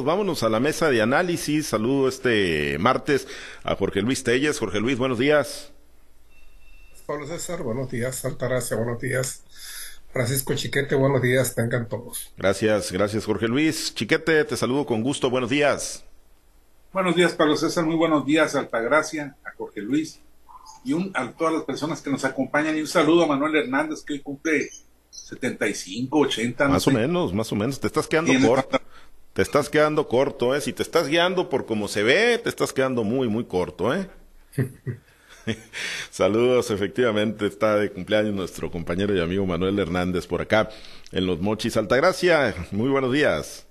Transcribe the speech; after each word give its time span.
Vámonos 0.00 0.42
a 0.42 0.48
la 0.48 0.58
mesa 0.58 0.88
de 0.88 1.02
análisis. 1.02 1.66
Saludo 1.66 2.08
este 2.08 2.78
martes 2.78 3.28
a 3.62 3.76
Jorge 3.76 4.00
Luis 4.00 4.24
Telles. 4.24 4.58
Jorge 4.58 4.80
Luis, 4.80 4.96
buenos 4.96 5.18
días. 5.18 5.70
Pablo 7.04 7.26
César, 7.26 7.62
buenos 7.62 7.90
días. 7.90 8.24
Altagracia, 8.24 8.74
buenos 8.74 8.98
días. 9.02 9.42
Francisco 10.10 10.54
Chiquete, 10.54 10.94
buenos 10.94 11.20
días. 11.20 11.54
Tengan 11.54 11.90
todos. 11.90 12.32
Gracias, 12.38 12.90
gracias 12.90 13.26
Jorge 13.26 13.48
Luis. 13.48 13.94
Chiquete, 13.94 14.46
te 14.46 14.56
saludo 14.56 14.86
con 14.86 15.02
gusto. 15.02 15.28
Buenos 15.28 15.50
días. 15.50 16.06
Buenos 16.94 17.14
días, 17.14 17.34
Pablo 17.34 17.54
César. 17.58 17.84
Muy 17.84 17.96
buenos 17.96 18.24
días, 18.24 18.54
Altagracia, 18.54 19.36
a 19.44 19.54
Jorge 19.58 19.82
Luis 19.82 20.20
y 20.86 20.94
un, 20.94 21.12
a 21.14 21.32
todas 21.32 21.52
las 21.52 21.64
personas 21.64 22.00
que 22.00 22.08
nos 22.08 22.24
acompañan. 22.24 22.78
Y 22.78 22.80
un 22.80 22.88
saludo 22.88 23.24
a 23.24 23.26
Manuel 23.26 23.56
Hernández, 23.56 24.02
que 24.02 24.14
hoy 24.14 24.20
cumple 24.20 24.70
75, 25.10 26.18
80. 26.18 26.68
más 26.68 26.86
o 26.86 26.90
menos, 26.90 27.34
más 27.34 27.52
o 27.52 27.56
menos. 27.56 27.78
Te 27.78 27.88
estás 27.88 28.08
quedando 28.08 28.32
corto. 28.48 28.80
Te 29.32 29.40
estás 29.40 29.70
quedando 29.70 30.08
corto, 30.08 30.54
¿eh? 30.54 30.60
Si 30.60 30.72
te 30.74 30.82
estás 30.82 31.08
guiando 31.08 31.48
por 31.48 31.64
cómo 31.64 31.88
se 31.88 32.02
ve, 32.02 32.38
te 32.38 32.50
estás 32.50 32.72
quedando 32.72 33.02
muy, 33.02 33.28
muy 33.28 33.44
corto, 33.44 33.94
¿eh? 33.94 34.08
Saludos, 36.10 36.70
efectivamente, 36.70 37.46
está 37.46 37.76
de 37.76 37.90
cumpleaños 37.90 38.34
nuestro 38.34 38.70
compañero 38.70 39.16
y 39.16 39.20
amigo 39.20 39.46
Manuel 39.46 39.78
Hernández 39.78 40.26
por 40.26 40.42
acá 40.42 40.68
en 41.12 41.26
Los 41.26 41.40
Mochis 41.40 41.78
Altagracia. 41.78 42.54
Muy 42.72 42.90
buenos 42.90 43.12
días. 43.12 43.66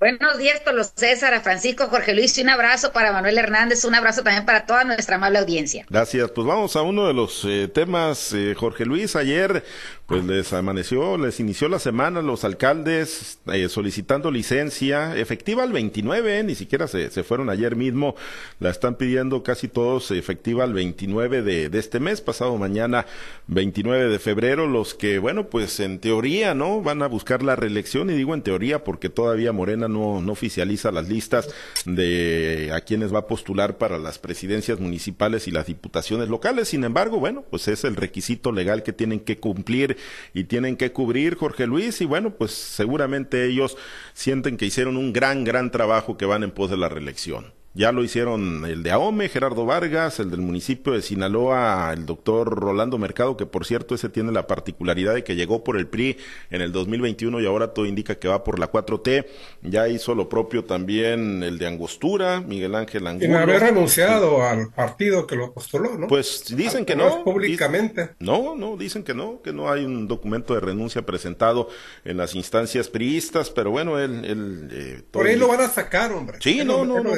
Buenos 0.00 0.38
días, 0.38 0.60
Pablo 0.64 0.82
César, 0.82 1.32
a 1.34 1.40
Francisco, 1.40 1.86
Jorge 1.86 2.14
Luis, 2.14 2.36
y 2.36 2.42
un 2.42 2.48
abrazo 2.48 2.92
para 2.92 3.12
Manuel 3.12 3.38
Hernández, 3.38 3.84
un 3.84 3.94
abrazo 3.94 4.22
también 4.22 4.44
para 4.44 4.66
toda 4.66 4.84
nuestra 4.84 5.16
amable 5.16 5.38
audiencia. 5.38 5.86
Gracias, 5.88 6.32
pues 6.32 6.46
vamos 6.46 6.74
a 6.74 6.82
uno 6.82 7.06
de 7.06 7.14
los 7.14 7.44
eh, 7.44 7.68
temas, 7.68 8.32
eh, 8.34 8.54
Jorge 8.56 8.84
Luis, 8.84 9.14
ayer 9.14 9.62
pues 10.06 10.22
les 10.24 10.52
amaneció, 10.52 11.16
les 11.16 11.40
inició 11.40 11.68
la 11.70 11.78
semana 11.78 12.20
los 12.20 12.44
alcaldes 12.44 13.38
eh, 13.46 13.70
solicitando 13.70 14.30
licencia. 14.30 15.16
Efectiva 15.16 15.62
al 15.62 15.72
29, 15.72 16.42
ni 16.42 16.54
siquiera 16.54 16.86
se, 16.88 17.10
se, 17.10 17.24
fueron 17.24 17.48
ayer 17.48 17.74
mismo, 17.74 18.14
la 18.60 18.68
están 18.68 18.96
pidiendo 18.96 19.42
casi 19.42 19.68
todos 19.68 20.10
efectiva 20.10 20.64
al 20.64 20.74
29 20.74 21.40
de, 21.40 21.70
de 21.70 21.78
este 21.78 22.00
mes, 22.00 22.20
pasado 22.20 22.58
mañana 22.58 23.06
29 23.46 24.10
de 24.10 24.18
febrero, 24.18 24.66
los 24.66 24.94
que, 24.94 25.18
bueno, 25.18 25.46
pues 25.46 25.80
en 25.80 26.00
teoría, 26.00 26.54
¿no? 26.54 26.82
Van 26.82 27.02
a 27.02 27.06
buscar 27.06 27.42
la 27.42 27.56
reelección, 27.56 28.10
y 28.10 28.14
digo 28.14 28.34
en 28.34 28.42
teoría 28.42 28.84
porque 28.84 29.08
todavía 29.08 29.52
Morena 29.52 29.83
no, 29.88 30.20
no 30.20 30.32
oficializa 30.32 30.90
las 30.90 31.08
listas 31.08 31.48
de 31.84 32.70
a 32.72 32.80
quienes 32.80 33.14
va 33.14 33.20
a 33.20 33.26
postular 33.26 33.78
para 33.78 33.98
las 33.98 34.18
presidencias 34.18 34.80
municipales 34.80 35.48
y 35.48 35.50
las 35.50 35.66
diputaciones 35.66 36.28
locales. 36.28 36.68
Sin 36.68 36.84
embargo, 36.84 37.18
bueno, 37.18 37.44
pues 37.50 37.68
es 37.68 37.84
el 37.84 37.96
requisito 37.96 38.52
legal 38.52 38.82
que 38.82 38.92
tienen 38.92 39.20
que 39.20 39.38
cumplir 39.38 39.96
y 40.32 40.44
tienen 40.44 40.76
que 40.76 40.92
cubrir 40.92 41.36
Jorge 41.36 41.66
Luis 41.66 42.00
y 42.00 42.04
bueno, 42.04 42.30
pues 42.34 42.52
seguramente 42.52 43.46
ellos 43.46 43.76
sienten 44.12 44.56
que 44.56 44.66
hicieron 44.66 44.96
un 44.96 45.12
gran, 45.12 45.44
gran 45.44 45.70
trabajo 45.70 46.16
que 46.16 46.26
van 46.26 46.42
en 46.42 46.50
pos 46.50 46.70
de 46.70 46.76
la 46.76 46.88
reelección. 46.88 47.63
Ya 47.76 47.90
lo 47.90 48.04
hicieron 48.04 48.64
el 48.66 48.84
de 48.84 48.92
AOME, 48.92 49.28
Gerardo 49.28 49.66
Vargas, 49.66 50.20
el 50.20 50.30
del 50.30 50.40
municipio 50.40 50.92
de 50.92 51.02
Sinaloa, 51.02 51.92
el 51.92 52.06
doctor 52.06 52.48
Rolando 52.48 52.98
Mercado, 52.98 53.36
que 53.36 53.46
por 53.46 53.66
cierto 53.66 53.96
ese 53.96 54.08
tiene 54.08 54.30
la 54.30 54.46
particularidad 54.46 55.12
de 55.14 55.24
que 55.24 55.34
llegó 55.34 55.64
por 55.64 55.76
el 55.76 55.88
PRI 55.88 56.16
en 56.50 56.60
el 56.60 56.70
2021 56.70 57.40
y 57.40 57.46
ahora 57.46 57.74
todo 57.74 57.86
indica 57.86 58.14
que 58.14 58.28
va 58.28 58.44
por 58.44 58.60
la 58.60 58.70
4T. 58.70 59.26
Ya 59.62 59.88
hizo 59.88 60.14
lo 60.14 60.28
propio 60.28 60.64
también 60.64 61.42
el 61.42 61.58
de 61.58 61.66
Angostura, 61.66 62.40
Miguel 62.40 62.76
Ángel 62.76 63.08
Angulo. 63.08 63.26
Sin 63.26 63.34
haber 63.34 63.60
renunciado 63.60 64.46
al 64.46 64.70
partido 64.70 65.26
que 65.26 65.34
lo 65.34 65.52
postuló, 65.52 65.98
¿no? 65.98 66.06
Pues 66.06 66.44
dicen 66.56 66.84
que 66.84 66.94
no. 66.94 67.24
Públicamente. 67.24 68.10
No, 68.20 68.54
no, 68.54 68.76
dicen 68.76 69.02
que 69.02 69.14
no, 69.14 69.42
que 69.42 69.52
no 69.52 69.68
hay 69.68 69.84
un 69.84 70.06
documento 70.06 70.54
de 70.54 70.60
renuncia 70.60 71.04
presentado 71.04 71.68
en 72.04 72.18
las 72.18 72.36
instancias 72.36 72.86
priistas, 72.86 73.50
pero 73.50 73.72
bueno, 73.72 73.98
él... 73.98 74.24
él 74.24 74.68
eh, 74.70 75.02
por 75.10 75.26
ahí 75.26 75.34
lo 75.34 75.48
van 75.48 75.62
a 75.62 75.68
sacar, 75.68 76.12
hombre. 76.12 76.38
Sí, 76.40 76.62
no, 76.64 76.84
no, 76.84 77.02
no, 77.02 77.10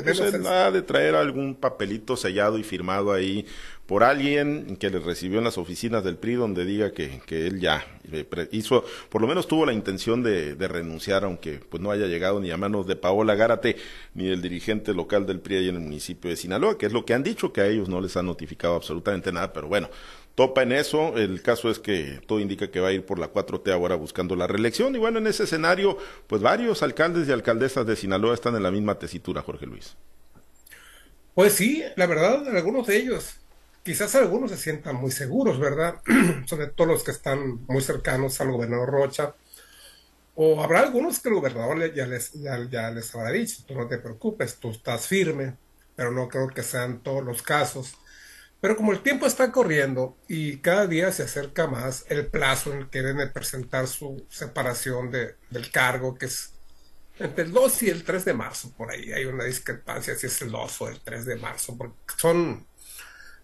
de 0.46 0.82
traer 0.82 1.14
algún 1.14 1.54
papelito 1.54 2.16
sellado 2.16 2.58
y 2.58 2.62
firmado 2.62 3.12
ahí 3.12 3.46
por 3.86 4.02
alguien 4.02 4.76
que 4.78 4.90
le 4.90 4.98
recibió 4.98 5.38
en 5.38 5.44
las 5.44 5.58
oficinas 5.58 6.02
del 6.02 6.16
PRI 6.16 6.34
donde 6.34 6.64
diga 6.64 6.92
que, 6.92 7.20
que 7.24 7.46
él 7.46 7.60
ya 7.60 7.86
eh, 8.12 8.26
hizo, 8.50 8.84
por 9.08 9.20
lo 9.20 9.28
menos 9.28 9.46
tuvo 9.46 9.64
la 9.64 9.72
intención 9.72 10.22
de, 10.22 10.54
renunciar, 10.66 11.24
aunque 11.24 11.60
pues 11.68 11.82
no 11.82 11.90
haya 11.90 12.06
llegado 12.06 12.40
ni 12.40 12.50
a 12.50 12.56
manos 12.56 12.86
de 12.86 12.96
Paola 12.96 13.34
Gárate 13.36 13.76
ni 14.14 14.26
del 14.26 14.42
dirigente 14.42 14.92
local 14.92 15.26
del 15.26 15.40
PRI 15.40 15.56
ahí 15.56 15.68
en 15.68 15.76
el 15.76 15.82
municipio 15.82 16.30
de 16.30 16.36
Sinaloa, 16.36 16.76
que 16.78 16.86
es 16.86 16.92
lo 16.92 17.04
que 17.04 17.14
han 17.14 17.22
dicho, 17.22 17.52
que 17.52 17.60
a 17.60 17.66
ellos 17.66 17.88
no 17.88 18.00
les 18.00 18.16
han 18.16 18.26
notificado 18.26 18.74
absolutamente 18.74 19.30
nada, 19.30 19.52
pero 19.52 19.68
bueno, 19.68 19.88
topa 20.36 20.62
en 20.62 20.72
eso. 20.72 21.16
El 21.16 21.42
caso 21.42 21.68
es 21.70 21.80
que 21.80 22.20
todo 22.26 22.38
indica 22.38 22.70
que 22.70 22.80
va 22.80 22.88
a 22.88 22.92
ir 22.92 23.04
por 23.04 23.18
la 23.18 23.32
4T 23.32 23.72
ahora 23.72 23.96
buscando 23.96 24.36
la 24.36 24.46
reelección. 24.46 24.94
Y 24.94 24.98
bueno, 24.98 25.18
en 25.18 25.26
ese 25.26 25.44
escenario, 25.44 25.98
pues 26.28 26.42
varios 26.42 26.82
alcaldes 26.84 27.28
y 27.28 27.32
alcaldesas 27.32 27.86
de 27.86 27.96
Sinaloa 27.96 28.34
están 28.34 28.54
en 28.54 28.62
la 28.62 28.70
misma 28.70 28.96
tesitura, 28.96 29.42
Jorge 29.42 29.66
Luis. 29.66 29.96
Pues 31.36 31.52
sí, 31.52 31.84
la 31.96 32.06
verdad, 32.06 32.48
algunos 32.56 32.86
de 32.86 32.96
ellos, 32.96 33.34
quizás 33.82 34.14
algunos 34.14 34.50
se 34.50 34.56
sientan 34.56 34.96
muy 34.96 35.10
seguros, 35.10 35.60
¿verdad? 35.60 36.00
Sobre 36.46 36.68
todo 36.68 36.86
los 36.86 37.04
que 37.04 37.10
están 37.10 37.66
muy 37.66 37.82
cercanos 37.82 38.40
al 38.40 38.52
gobernador 38.52 38.88
Rocha. 38.88 39.34
O 40.34 40.62
habrá 40.64 40.80
algunos 40.80 41.20
que 41.20 41.28
el 41.28 41.34
gobernador 41.34 41.92
ya 41.94 42.06
les, 42.06 42.32
ya, 42.32 42.90
les 42.90 43.14
habrá 43.14 43.32
dicho, 43.32 43.64
tú 43.68 43.74
no 43.74 43.86
te 43.86 43.98
preocupes, 43.98 44.56
tú 44.56 44.70
estás 44.70 45.06
firme, 45.08 45.58
pero 45.94 46.10
no 46.10 46.26
creo 46.28 46.48
que 46.48 46.62
sean 46.62 47.02
todos 47.02 47.22
los 47.22 47.42
casos. 47.42 47.98
Pero 48.62 48.74
como 48.74 48.92
el 48.92 49.02
tiempo 49.02 49.26
está 49.26 49.52
corriendo 49.52 50.16
y 50.28 50.56
cada 50.60 50.86
día 50.86 51.12
se 51.12 51.24
acerca 51.24 51.66
más 51.66 52.06
el 52.08 52.28
plazo 52.28 52.72
en 52.72 52.78
el 52.78 52.88
que 52.88 53.02
deben 53.02 53.30
presentar 53.34 53.88
su 53.88 54.24
separación 54.30 55.10
de, 55.10 55.36
del 55.50 55.70
cargo, 55.70 56.14
que 56.14 56.26
es 56.26 56.55
entre 57.18 57.44
el 57.44 57.52
2 57.52 57.82
y 57.84 57.90
el 57.90 58.04
3 58.04 58.24
de 58.24 58.34
marzo, 58.34 58.72
por 58.76 58.90
ahí 58.90 59.12
hay 59.12 59.24
una 59.24 59.44
discrepancia 59.44 60.14
si 60.16 60.26
es 60.26 60.42
el 60.42 60.50
2 60.50 60.80
o 60.82 60.88
el 60.88 61.00
3 61.00 61.24
de 61.24 61.36
marzo, 61.36 61.76
porque 61.76 61.96
son 62.16 62.66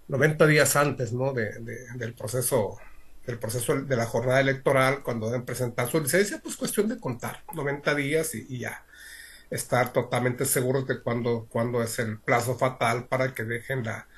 90 0.09 0.47
días 0.47 0.77
antes 0.77 1.13
¿no? 1.13 1.33
de, 1.33 1.59
del 1.97 2.15
proceso 2.15 2.79
del 3.27 3.39
proceso 3.39 3.81
de 3.81 3.97
la 3.97 4.07
jornada 4.07 4.41
electoral, 4.41 5.03
cuando 5.05 5.27
deben 5.27 5.45
presentar 5.45 5.89
su 5.89 6.01
licencia, 6.01 6.41
pues 6.43 6.57
cuestión 6.57 6.89
de 6.89 6.99
contar 6.99 7.45
90 7.55 7.95
días 7.95 8.35
y, 8.35 8.59
ya 8.59 8.85
estar 9.49 9.93
totalmente 9.93 10.45
seguros 10.45 10.89
de 10.89 11.01
cuándo, 11.01 11.47
cuándo 11.49 11.83
es 11.83 11.99
el 11.99 12.19
plazo 12.19 12.57
fatal 12.57 13.07
para 13.07 13.33
que 13.35 13.45
dejen 13.45 13.85
la, 13.85 14.09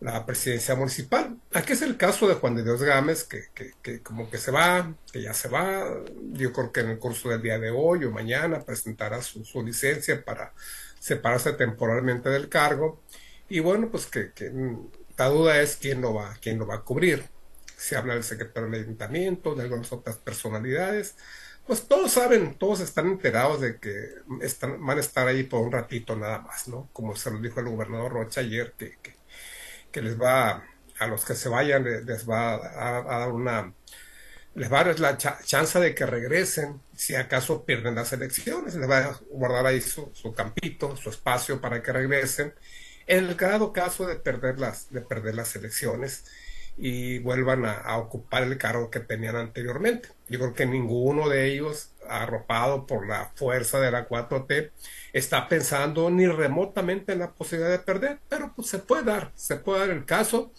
la 0.00 0.24
presidencia 0.24 0.76
municipal. 0.76 1.36
Aquí 1.52 1.72
es 1.72 1.82
el 1.82 1.96
caso 1.96 2.28
de 2.28 2.34
Juan 2.34 2.54
de 2.54 2.62
Dios 2.62 2.82
Gámez, 2.82 3.24
que, 3.24 3.46
que, 3.54 3.72
que, 3.82 4.00
como 4.02 4.30
que 4.30 4.38
se 4.38 4.50
va, 4.50 4.94
que 5.12 5.22
ya 5.22 5.34
se 5.34 5.48
va. 5.48 5.86
Yo 6.32 6.52
creo 6.52 6.72
que 6.72 6.80
en 6.80 6.90
el 6.90 6.98
curso 6.98 7.28
del 7.28 7.42
día 7.42 7.58
de 7.58 7.70
hoy 7.70 8.04
o 8.04 8.10
mañana 8.10 8.64
presentará 8.64 9.20
su, 9.22 9.62
licencia 9.62 10.24
para 10.24 10.52
separarse 11.00 11.52
temporalmente 11.52 12.28
del 12.28 12.48
cargo. 12.48 13.02
Y 13.48 13.60
bueno, 13.60 13.90
pues 13.90 14.06
que, 14.06 14.32
la 15.16 15.26
duda 15.26 15.60
es 15.60 15.76
quién 15.76 16.00
lo 16.00 16.14
va, 16.14 16.36
quién 16.40 16.58
lo 16.58 16.66
va 16.66 16.76
a 16.76 16.82
cubrir. 16.82 17.24
Se 17.76 17.96
habla 17.96 18.14
del 18.14 18.24
secretario 18.24 18.70
del 18.70 18.82
ayuntamiento, 18.82 19.54
de 19.54 19.62
algunas 19.62 19.92
otras 19.92 20.16
personalidades. 20.16 21.16
Pues 21.66 21.86
todos 21.86 22.12
saben, 22.12 22.54
todos 22.54 22.80
están 22.80 23.08
enterados 23.08 23.60
de 23.60 23.78
que 23.78 24.10
están, 24.42 24.84
van 24.84 24.98
a 24.98 25.00
estar 25.00 25.26
ahí 25.26 25.42
por 25.42 25.60
un 25.60 25.72
ratito 25.72 26.16
nada 26.16 26.40
más, 26.40 26.68
¿no? 26.68 26.88
Como 26.92 27.14
se 27.16 27.30
lo 27.30 27.40
dijo 27.40 27.60
el 27.60 27.68
gobernador 27.68 28.12
Rocha 28.12 28.40
ayer, 28.40 28.74
que 28.78 29.17
que 29.98 30.04
les 30.04 30.20
va, 30.20 30.64
a 31.00 31.06
los 31.08 31.24
que 31.24 31.34
se 31.34 31.48
vayan, 31.48 31.82
les 31.82 32.28
va 32.28 32.54
a, 32.54 33.18
dar 33.18 33.32
una, 33.32 33.72
les 34.54 34.72
va 34.72 34.80
a 34.80 34.84
dar 34.84 35.00
la 35.00 35.16
chance 35.16 35.80
de 35.80 35.92
que 35.92 36.06
regresen 36.06 36.80
si 36.94 37.16
acaso 37.16 37.64
pierden 37.64 37.96
las 37.96 38.12
elecciones, 38.12 38.76
les 38.76 38.88
va 38.88 38.98
a 38.98 39.20
guardar 39.30 39.66
ahí 39.66 39.80
su, 39.80 40.12
campito, 40.36 40.96
su 40.96 41.10
espacio 41.10 41.60
para 41.60 41.82
que 41.82 41.92
regresen, 41.92 42.54
en 43.08 43.24
el 43.24 43.36
dado 43.36 43.72
caso 43.72 44.06
de 44.06 44.16
perder 44.16 44.60
las, 44.60 44.90
de 44.92 45.00
perder 45.00 45.34
las 45.34 45.56
elecciones 45.56 46.24
y 46.76 47.18
vuelvan 47.18 47.64
a, 47.66 47.96
ocupar 47.96 48.44
el 48.44 48.56
cargo 48.56 48.90
que 48.90 49.00
tenían 49.00 49.34
anteriormente. 49.34 50.10
Yo 50.28 50.38
creo 50.38 50.54
que 50.54 50.66
ninguno 50.66 51.28
de 51.28 51.52
ellos, 51.52 51.90
arropado 52.06 52.86
por 52.86 53.06
la 53.06 53.32
fuerza 53.34 53.80
de 53.80 53.90
la 53.90 54.08
4T, 54.08 54.70
está 55.12 55.48
pensando 55.48 56.10
ni 56.10 56.26
remotamente 56.26 57.12
en 57.12 57.20
la 57.20 57.32
posibilidad 57.32 57.70
de 57.70 57.78
perder, 57.78 58.18
pero 58.28 58.52
pues 58.54 58.68
se 58.68 58.78
puede 58.78 59.04
dar, 59.04 59.32
se 59.34 59.56
puede 59.56 59.80
dar 59.80 59.90
el 59.90 60.04
caso. 60.04 60.52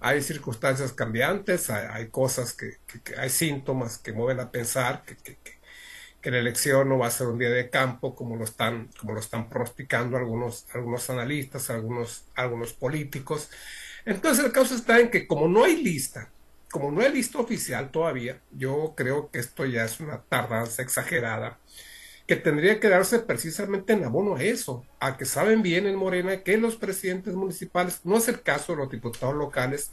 Hay 0.00 0.22
circunstancias 0.22 0.92
cambiantes, 0.92 1.68
hay, 1.68 2.08
cosas 2.08 2.54
que, 2.54 2.78
hay 3.18 3.28
síntomas 3.28 3.98
que 3.98 4.12
mueven 4.12 4.40
a 4.40 4.50
pensar 4.50 5.02
que, 5.04 5.16
que, 5.16 6.30
la 6.30 6.38
elección 6.38 6.88
no 6.88 6.98
va 6.98 7.06
a 7.08 7.10
ser 7.10 7.26
un 7.26 7.38
día 7.38 7.50
de 7.50 7.70
campo 7.70 8.14
como 8.14 8.36
lo 8.36 8.44
están, 8.44 8.88
como 8.98 9.14
lo 9.14 9.20
están 9.20 9.48
pronosticando 9.48 10.16
algunos, 10.16 10.66
algunos 10.74 11.08
analistas, 11.10 11.70
algunos, 11.70 12.24
algunos 12.34 12.72
políticos. 12.72 13.50
Entonces 14.06 14.44
el 14.44 14.52
caso 14.52 14.74
está 14.74 15.00
en 15.00 15.10
que 15.10 15.26
como 15.26 15.48
no 15.48 15.64
hay 15.64 15.82
lista, 15.82 16.30
como 16.70 16.90
no 16.90 17.00
hay 17.00 17.12
lista 17.12 17.38
oficial 17.38 17.90
todavía, 17.90 18.40
yo 18.52 18.94
creo 18.96 19.30
que 19.30 19.40
esto 19.40 19.66
ya 19.66 19.84
es 19.84 20.00
una 20.00 20.22
tardanza 20.22 20.82
exagerada, 20.82 21.58
que 22.26 22.36
tendría 22.36 22.78
que 22.78 22.88
darse 22.88 23.18
precisamente 23.18 23.92
en 23.92 24.04
abono 24.04 24.36
a 24.36 24.42
eso, 24.42 24.86
a 25.00 25.16
que 25.16 25.24
saben 25.24 25.62
bien 25.62 25.86
en 25.86 25.96
Morena 25.96 26.42
que 26.42 26.56
los 26.58 26.76
presidentes 26.76 27.34
municipales, 27.34 28.00
no 28.04 28.18
es 28.18 28.28
el 28.28 28.42
caso 28.42 28.72
de 28.72 28.78
los 28.78 28.90
diputados 28.90 29.34
locales, 29.34 29.90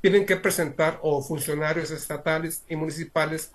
tienen 0.00 0.26
que 0.26 0.36
presentar, 0.36 0.98
o 1.02 1.22
funcionarios 1.22 1.90
estatales 1.90 2.64
y 2.68 2.76
municipales, 2.76 3.52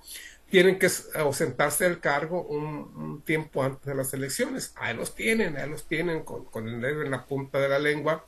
tienen 0.50 0.80
que 0.80 0.90
ausentarse 1.16 1.86
del 1.86 2.00
cargo 2.00 2.42
un, 2.44 3.22
tiempo 3.24 3.64
antes 3.64 3.86
de 3.86 3.96
las 3.96 4.14
elecciones. 4.14 4.74
Ahí 4.76 4.96
los 4.96 5.16
tienen, 5.16 5.56
ahí 5.58 5.70
los 5.70 5.88
tienen 5.88 6.24
con, 6.24 6.46
con 6.46 6.68
el 6.68 6.82
dedo 6.82 7.04
en 7.04 7.12
la 7.12 7.26
punta 7.26 7.60
de 7.60 7.70
la 7.70 7.80
lengua. 7.80 8.26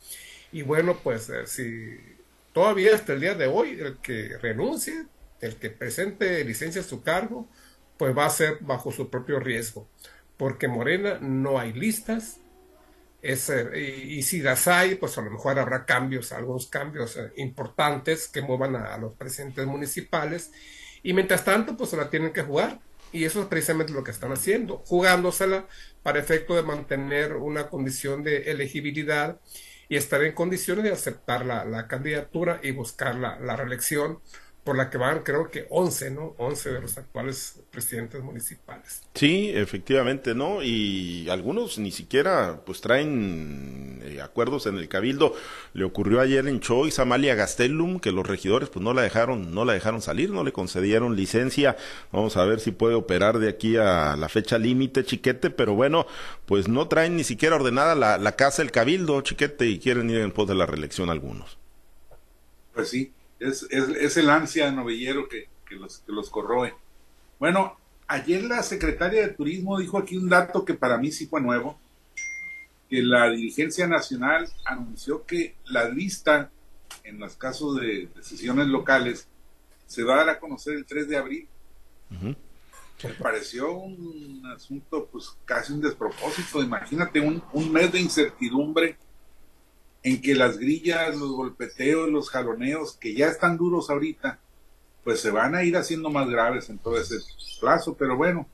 Y 0.54 0.62
bueno, 0.62 0.98
pues 1.04 1.30
eh, 1.30 1.48
si 1.48 2.13
todavía 2.54 2.96
hasta 2.96 3.14
el 3.14 3.22
día 3.22 3.36
de 3.36 3.48
hoy 3.48 3.80
el 3.80 3.98
que 3.98 4.38
renuncie, 4.38 5.06
el 5.42 5.58
que 5.58 5.70
presente 5.70 6.44
licencia 6.46 6.82
a 6.82 6.86
su 6.86 7.04
cargo, 7.04 7.48
pues 7.98 8.18
va 8.18 8.26
a 8.26 8.30
ser 8.30 8.60
bajo 8.62 8.92
su 8.92 9.10
propio 9.10 9.40
riesgo. 9.40 9.90
Porque 10.38 10.68
Morena 10.68 11.20
no 11.20 11.60
hay 11.60 11.74
listas, 11.74 12.40
y, 13.24 14.22
si 14.24 14.42
las 14.42 14.68
hay, 14.68 14.96
pues 14.96 15.18
a 15.18 15.22
lo 15.22 15.32
mejor 15.32 15.58
habrá 15.58 15.86
cambios, 15.86 16.34
algunos 16.34 16.68
cambios 16.68 17.16
eh, 17.16 17.32
importantes 17.38 18.28
que 18.28 18.42
muevan 18.42 18.76
a, 18.76 18.98
los 18.98 19.14
presidentes 19.16 19.66
municipales. 19.66 20.52
Y 21.04 21.14
mientras 21.14 21.46
tanto, 21.46 21.78
pues 21.78 21.90
se 21.92 21.98
la 21.98 22.10
tienen 22.10 22.34
que 22.34 22.42
jugar. 22.42 22.80
Y 23.14 23.24
eso 23.26 23.42
es 23.42 23.48
precisamente 23.48 23.94
lo 23.94 24.04
que 24.04 24.12
están 24.12 24.32
haciendo, 24.32 24.80
jugándosela 24.88 25.68
para 26.02 26.20
efecto 26.20 26.56
de 26.56 26.64
mantener 26.64 27.36
una 27.36 27.70
condición 27.70 28.24
de 28.24 28.52
elegibilidad 28.52 29.40
y 29.90 29.98
estar 29.98 30.24
en 30.24 30.34
condiciones 30.34 30.84
de 30.84 30.92
aceptar 30.92 31.46
la, 31.46 31.88
candidatura 31.88 32.60
y 32.64 32.72
buscar 32.72 33.16
la, 33.16 33.40
la 33.40 33.56
reelección 33.56 34.20
por 34.64 34.78
la 34.78 34.90
que 34.90 34.98
van 34.98 35.24
creo 35.24 35.52
que 35.52 35.68
11, 35.70 36.12
¿no? 36.12 36.36
11 36.38 36.72
de 36.72 36.82
los 36.82 36.98
actuales 36.98 37.60
presidentes 37.70 38.24
municipales. 38.24 39.02
Sí, 39.14 39.52
efectivamente, 39.54 40.34
¿no? 40.34 40.64
Y 40.64 41.28
algunos 41.30 41.78
ni 41.80 41.92
siquiera 41.92 42.62
pues 42.66 42.80
traen 42.80 44.02
eh, 44.04 44.22
acuerdos 44.22 44.66
en 44.66 44.78
el 44.78 44.88
cabildo. 44.88 45.36
Le 45.74 45.84
ocurrió 45.84 46.22
ayer 46.22 46.48
en 46.48 46.62
Choice 46.62 47.02
a 47.02 47.04
Amalia 47.04 47.36
Gastelum 47.36 48.00
que 48.00 48.14
los 48.14 48.26
regidores 48.26 48.70
pues 48.70 48.84
no 48.84 48.94
la 48.94 49.02
dejaron 49.02 49.54
no 49.54 49.66
la 49.66 49.74
dejaron 49.74 50.02
salir, 50.02 50.32
no 50.32 50.46
le 50.46 50.54
concedieron 50.54 51.18
licencia. 51.18 51.76
Vamos 52.12 52.38
a 52.38 52.46
ver 52.46 52.62
si 52.62 52.72
puede 52.72 52.96
operar 52.96 53.40
de 53.40 53.50
aquí 53.50 53.76
a 53.76 54.16
la 54.16 54.30
fecha 54.30 54.58
límite, 54.58 55.04
Chiquete, 55.04 55.50
pero 55.50 55.76
bueno, 55.76 56.08
pues 56.46 56.70
no 56.70 56.88
traen 56.88 57.18
ni 57.18 57.26
siquiera 57.26 57.58
ordenada 57.58 57.96
la, 57.96 58.18
la 58.18 58.36
casa 58.38 58.62
del 58.62 58.72
cabildo, 58.72 59.20
Chiquete, 59.22 59.66
y 59.66 59.80
quieren 59.80 60.10
ir 60.10 60.20
en 60.20 60.32
pos 60.32 60.48
de 60.48 60.56
la 60.56 60.66
reelección 60.66 61.10
algunos. 61.10 61.58
Pues 62.74 62.90
sí, 62.90 63.14
es, 63.44 63.68
es, 63.70 64.18
el 64.18 64.30
ansia 64.30 64.72
novillero 64.72 65.28
que, 65.28 65.48
que, 65.68 65.76
los, 65.76 66.00
que 66.00 66.12
los 66.12 66.30
corroe. 66.30 66.74
Bueno, 67.40 67.78
ayer 68.08 68.44
la 68.44 68.64
secretaria 68.64 69.22
de 69.22 69.34
Turismo 69.34 69.80
dijo 69.80 69.98
aquí 69.98 70.18
un 70.18 70.30
dato 70.30 70.64
que 70.64 70.74
para 70.74 70.98
mí 70.98 71.12
sí 71.12 71.28
fue 71.28 71.42
nuevo, 71.42 71.80
que 72.90 73.02
la 73.02 73.30
dirigencia 73.30 73.88
nacional 73.88 74.50
anunció 74.66 75.26
que 75.26 75.56
la 75.66 75.90
lista 75.90 76.52
en 77.04 77.20
los 77.20 77.36
casos 77.36 77.80
de 77.80 78.08
decisiones 78.16 78.68
locales 78.68 79.28
se 79.88 80.04
va 80.04 80.16
a 80.16 80.18
dar 80.18 80.30
a 80.30 80.40
conocer 80.40 80.76
el 80.76 80.86
3 80.86 81.08
de 81.10 81.18
abril. 81.18 81.48
Me 82.12 83.10
pareció 83.20 83.72
un 83.74 84.46
asunto 84.56 85.10
pues 85.12 85.36
casi 85.44 85.74
un 85.74 85.82
despropósito. 85.82 86.64
Imagínate 86.64 87.20
un, 87.20 87.44
un 87.52 87.72
mes 87.72 87.92
de 87.92 88.00
incertidumbre 88.00 88.98
en 90.04 90.22
que 90.22 90.36
las 90.36 90.58
grillas, 90.58 91.16
los 91.16 91.32
golpeteos, 91.32 92.10
los 92.10 92.30
jaloneos, 92.30 92.98
que 92.98 93.14
ya 93.14 93.28
están 93.28 93.58
duros 93.58 93.90
ahorita, 93.90 94.40
pues 95.04 95.22
se 95.22 95.32
van 95.32 95.56
a 95.56 95.64
ir 95.64 95.76
haciendo 95.78 96.10
más 96.10 96.30
graves 96.30 96.70
en 96.70 96.78
todo 96.78 96.98
ese 96.98 97.16
plazo, 97.60 97.96
pero 97.96 98.16
bueno, 98.16 98.48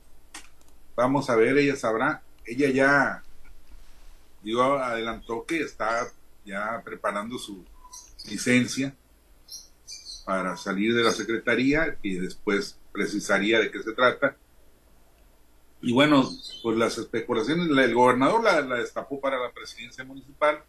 vamos 0.95 1.29
a 1.29 1.35
ver, 1.35 1.57
ella 1.57 1.75
sabrá, 1.75 2.21
ella 2.45 2.69
ya 2.69 3.23
digo, 4.41 4.61
adelantó 4.61 5.45
que 5.45 5.61
está 5.61 6.07
ya 6.45 6.81
preparando 6.83 7.37
su 7.37 7.65
licencia 8.27 8.95
para 10.25 10.57
salir 10.57 10.93
de 10.95 11.03
la 11.03 11.11
secretaría 11.11 11.97
y 12.01 12.15
después 12.15 12.77
precisaría 12.91 13.59
de 13.59 13.71
qué 13.71 13.81
se 13.81 13.93
trata. 13.93 14.37
Y 15.81 15.93
bueno, 15.93 16.29
pues 16.61 16.77
las 16.77 16.97
especulaciones, 16.97 17.69
el 17.69 17.93
gobernador 17.95 18.43
la, 18.43 18.61
la 18.61 18.75
destapó 18.75 19.19
para 19.19 19.39
la 19.39 19.51
presidencia 19.51 20.03
municipal, 20.03 20.63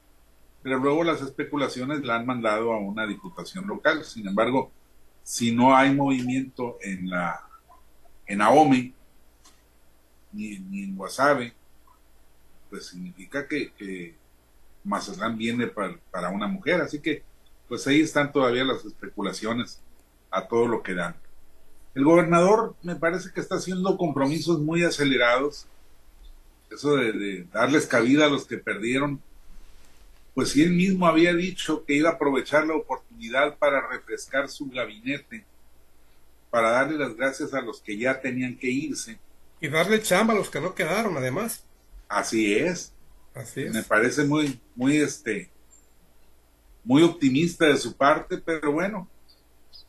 pero 0.63 0.79
luego 0.79 1.05
las 1.05 1.23
especulaciones 1.23 2.05
la 2.05 2.17
han 2.17 2.27
mandado 2.27 2.73
a 2.73 2.79
una 2.79 3.07
diputación 3.07 3.67
local. 3.67 4.05
Sin 4.05 4.27
embargo, 4.29 4.71
si 5.23 5.55
no 5.55 5.75
hay 5.75 5.95
movimiento 5.95 6.77
en 6.83 7.09
la 7.09 7.47
en 8.27 8.41
AOME 8.41 8.95
ni, 10.33 10.55
en 10.55 10.97
Guasave, 10.97 11.53
pues 12.69 12.87
significa 12.87 13.49
que, 13.49 13.73
que 13.73 14.15
Mazatlán 14.85 15.37
viene 15.37 15.67
para, 15.67 15.99
para, 16.11 16.29
una 16.31 16.47
mujer. 16.47 16.81
Así 16.81 17.01
que, 17.01 17.25
pues 17.69 17.87
ahí 17.87 18.01
están 18.01 18.31
todavía 18.31 18.65
las 18.65 18.85
especulaciones 18.85 19.81
a 20.31 20.47
todo 20.47 20.69
lo 20.69 20.83
que 20.83 20.95
dan. 20.95 21.17
El 21.95 22.05
gobernador 22.05 22.77
me 22.83 22.95
parece 22.95 23.33
que 23.33 23.41
está 23.41 23.57
haciendo 23.57 23.97
compromisos 23.97 24.61
muy 24.61 24.85
acelerados. 24.85 25.67
Eso 26.71 26.95
de 26.95 27.49
darles 27.53 27.87
cabida 27.87 28.27
a 28.27 28.31
los 28.31 28.47
que 28.47 28.59
perdieron 28.59 29.21
pues 30.41 30.53
si 30.53 30.63
él 30.63 30.71
mismo 30.71 31.07
había 31.07 31.35
dicho 31.35 31.85
que 31.85 31.93
iba 31.93 32.09
a 32.09 32.13
aprovechar 32.15 32.67
la 32.67 32.75
oportunidad 32.75 33.59
para 33.59 33.87
refrescar 33.87 34.49
su 34.49 34.71
gabinete, 34.71 35.45
para 36.49 36.71
darle 36.71 36.97
las 36.97 37.15
gracias 37.15 37.53
a 37.53 37.61
los 37.61 37.83
que 37.83 37.99
ya 37.99 38.23
tenían 38.23 38.57
que 38.57 38.69
irse. 38.69 39.19
Y 39.61 39.69
darle 39.69 40.01
chamba 40.01 40.33
a 40.33 40.39
los 40.39 40.49
que 40.49 40.63
no 40.63 40.75
quedaron, 40.75 41.15
además. 41.19 41.63
Así 42.09 42.55
es. 42.55 42.95
Así 43.35 43.65
es. 43.65 43.75
Me 43.75 43.83
parece 43.83 44.25
muy, 44.25 44.59
muy, 44.75 44.97
este, 44.97 45.51
muy 46.85 47.03
optimista 47.03 47.67
de 47.67 47.77
su 47.77 47.95
parte, 47.95 48.39
pero 48.39 48.73
bueno, 48.73 49.07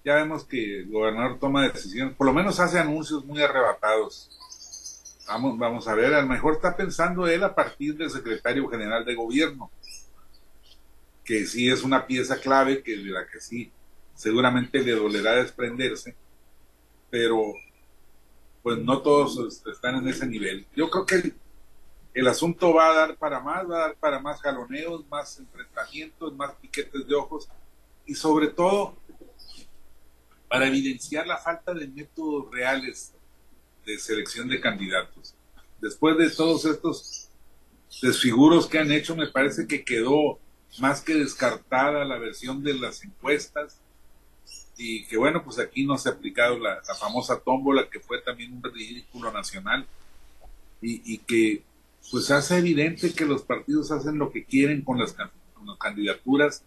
ya 0.04 0.16
vemos 0.16 0.44
que 0.44 0.80
el 0.80 0.92
gobernador 0.92 1.40
toma 1.40 1.72
decisiones, 1.72 2.14
por 2.14 2.28
lo 2.28 2.34
menos 2.34 2.60
hace 2.60 2.78
anuncios 2.78 3.24
muy 3.24 3.42
arrebatados. 3.42 4.30
Vamos, 5.30 5.58
vamos 5.58 5.88
a 5.88 5.96
ver, 5.96 6.14
a 6.14 6.22
lo 6.22 6.28
mejor 6.28 6.56
está 6.56 6.76
pensando 6.76 7.26
él 7.26 7.42
a 7.42 7.56
partir 7.56 7.96
del 7.96 8.10
secretario 8.10 8.68
general 8.68 9.06
de 9.06 9.16
gobierno 9.16 9.72
que 11.24 11.46
sí 11.46 11.70
es 11.70 11.84
una 11.84 12.08
pieza 12.08 12.40
clave, 12.40 12.84
que 12.84 12.98
de 12.98 13.12
la 13.12 13.28
que 13.28 13.40
sí 13.40 13.72
seguramente 14.16 14.84
le 14.84 14.92
dolerá 14.92 15.36
desprenderse, 15.36 16.16
pero 17.10 17.54
pues 18.62 18.78
no 18.78 19.02
todos 19.02 19.66
están 19.66 19.96
en 19.96 20.08
ese 20.08 20.28
nivel. 20.28 20.68
Yo 20.76 20.90
creo 20.90 21.06
que 21.06 21.34
el, 22.14 22.28
asunto 22.28 22.74
va 22.74 22.92
a 22.92 22.94
dar 22.94 23.18
para 23.18 23.40
más, 23.40 23.70
va 23.70 23.78
a 23.78 23.88
dar 23.88 23.96
para 23.96 24.20
más 24.20 24.40
jaloneos, 24.42 25.08
más 25.08 25.40
enfrentamientos, 25.40 26.36
más 26.36 26.54
piquetes 26.54 27.08
de 27.08 27.16
ojos 27.16 27.50
y 28.06 28.14
sobre 28.14 28.50
todo 28.50 28.96
para 30.48 30.68
evidenciar 30.68 31.26
la 31.26 31.38
falta 31.38 31.74
de 31.74 31.88
métodos 31.88 32.52
reales 32.52 33.14
de 33.86 33.98
selección 33.98 34.48
de 34.50 34.60
candidatos. 34.60 35.34
Después 35.80 36.18
de 36.18 36.30
todos 36.30 36.66
estos 36.66 37.30
desfiguros 38.02 38.68
que 38.68 38.78
han 38.78 38.92
hecho, 38.92 39.16
me 39.16 39.28
parece 39.28 39.66
que 39.66 39.84
quedó 39.84 40.40
más 40.80 41.02
que 41.02 41.16
descartada 41.16 42.06
la 42.06 42.18
versión 42.18 42.64
de 42.64 42.74
las 42.74 43.04
encuestas. 43.04 43.80
Y 44.78 45.06
que 45.06 45.18
bueno, 45.18 45.44
pues 45.44 45.60
aquí 45.60 45.86
no 45.86 45.98
se 45.98 46.10
ha 46.10 46.14
aplicado 46.14 46.58
la, 46.58 46.82
famosa 47.00 47.40
tómbola 47.40 47.90
que 47.90 48.00
fue 48.00 48.22
también 48.22 48.54
un 48.54 48.64
ridículo 48.64 49.32
nacional. 49.32 49.86
Y, 50.84 51.20
que 51.20 51.64
pues 52.10 52.32
hace 52.32 52.58
evidente 52.58 53.14
que 53.14 53.26
los 53.26 53.44
partidos 53.44 53.92
hacen 53.92 54.18
lo 54.18 54.32
que 54.32 54.46
quieren 54.46 54.82
con 54.82 54.98
las, 54.98 55.16
candidaturas, 55.80 56.64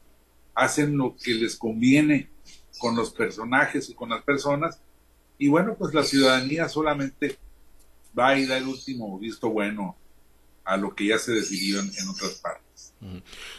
hacen 0.54 0.96
lo 0.96 1.16
que 1.16 1.34
les 1.34 1.56
conviene 1.56 2.28
con 2.78 2.94
los 2.94 3.10
personajes 3.10 3.88
y 3.90 3.94
con 3.94 4.10
las 4.10 4.22
personas. 4.22 4.78
Y 5.36 5.48
bueno, 5.48 5.74
pues 5.76 5.92
la 5.92 6.04
ciudadanía 6.04 6.68
solamente 6.68 7.36
va 8.16 8.38
y 8.38 8.46
da 8.46 8.56
el 8.56 8.68
último 8.68 9.18
visto 9.18 9.50
bueno 9.50 9.96
a 10.64 10.76
lo 10.76 10.94
que 10.94 11.08
ya 11.08 11.18
se 11.18 11.32
decidió 11.32 11.80
en 11.80 12.08
otras 12.08 12.34
partes. 12.34 12.63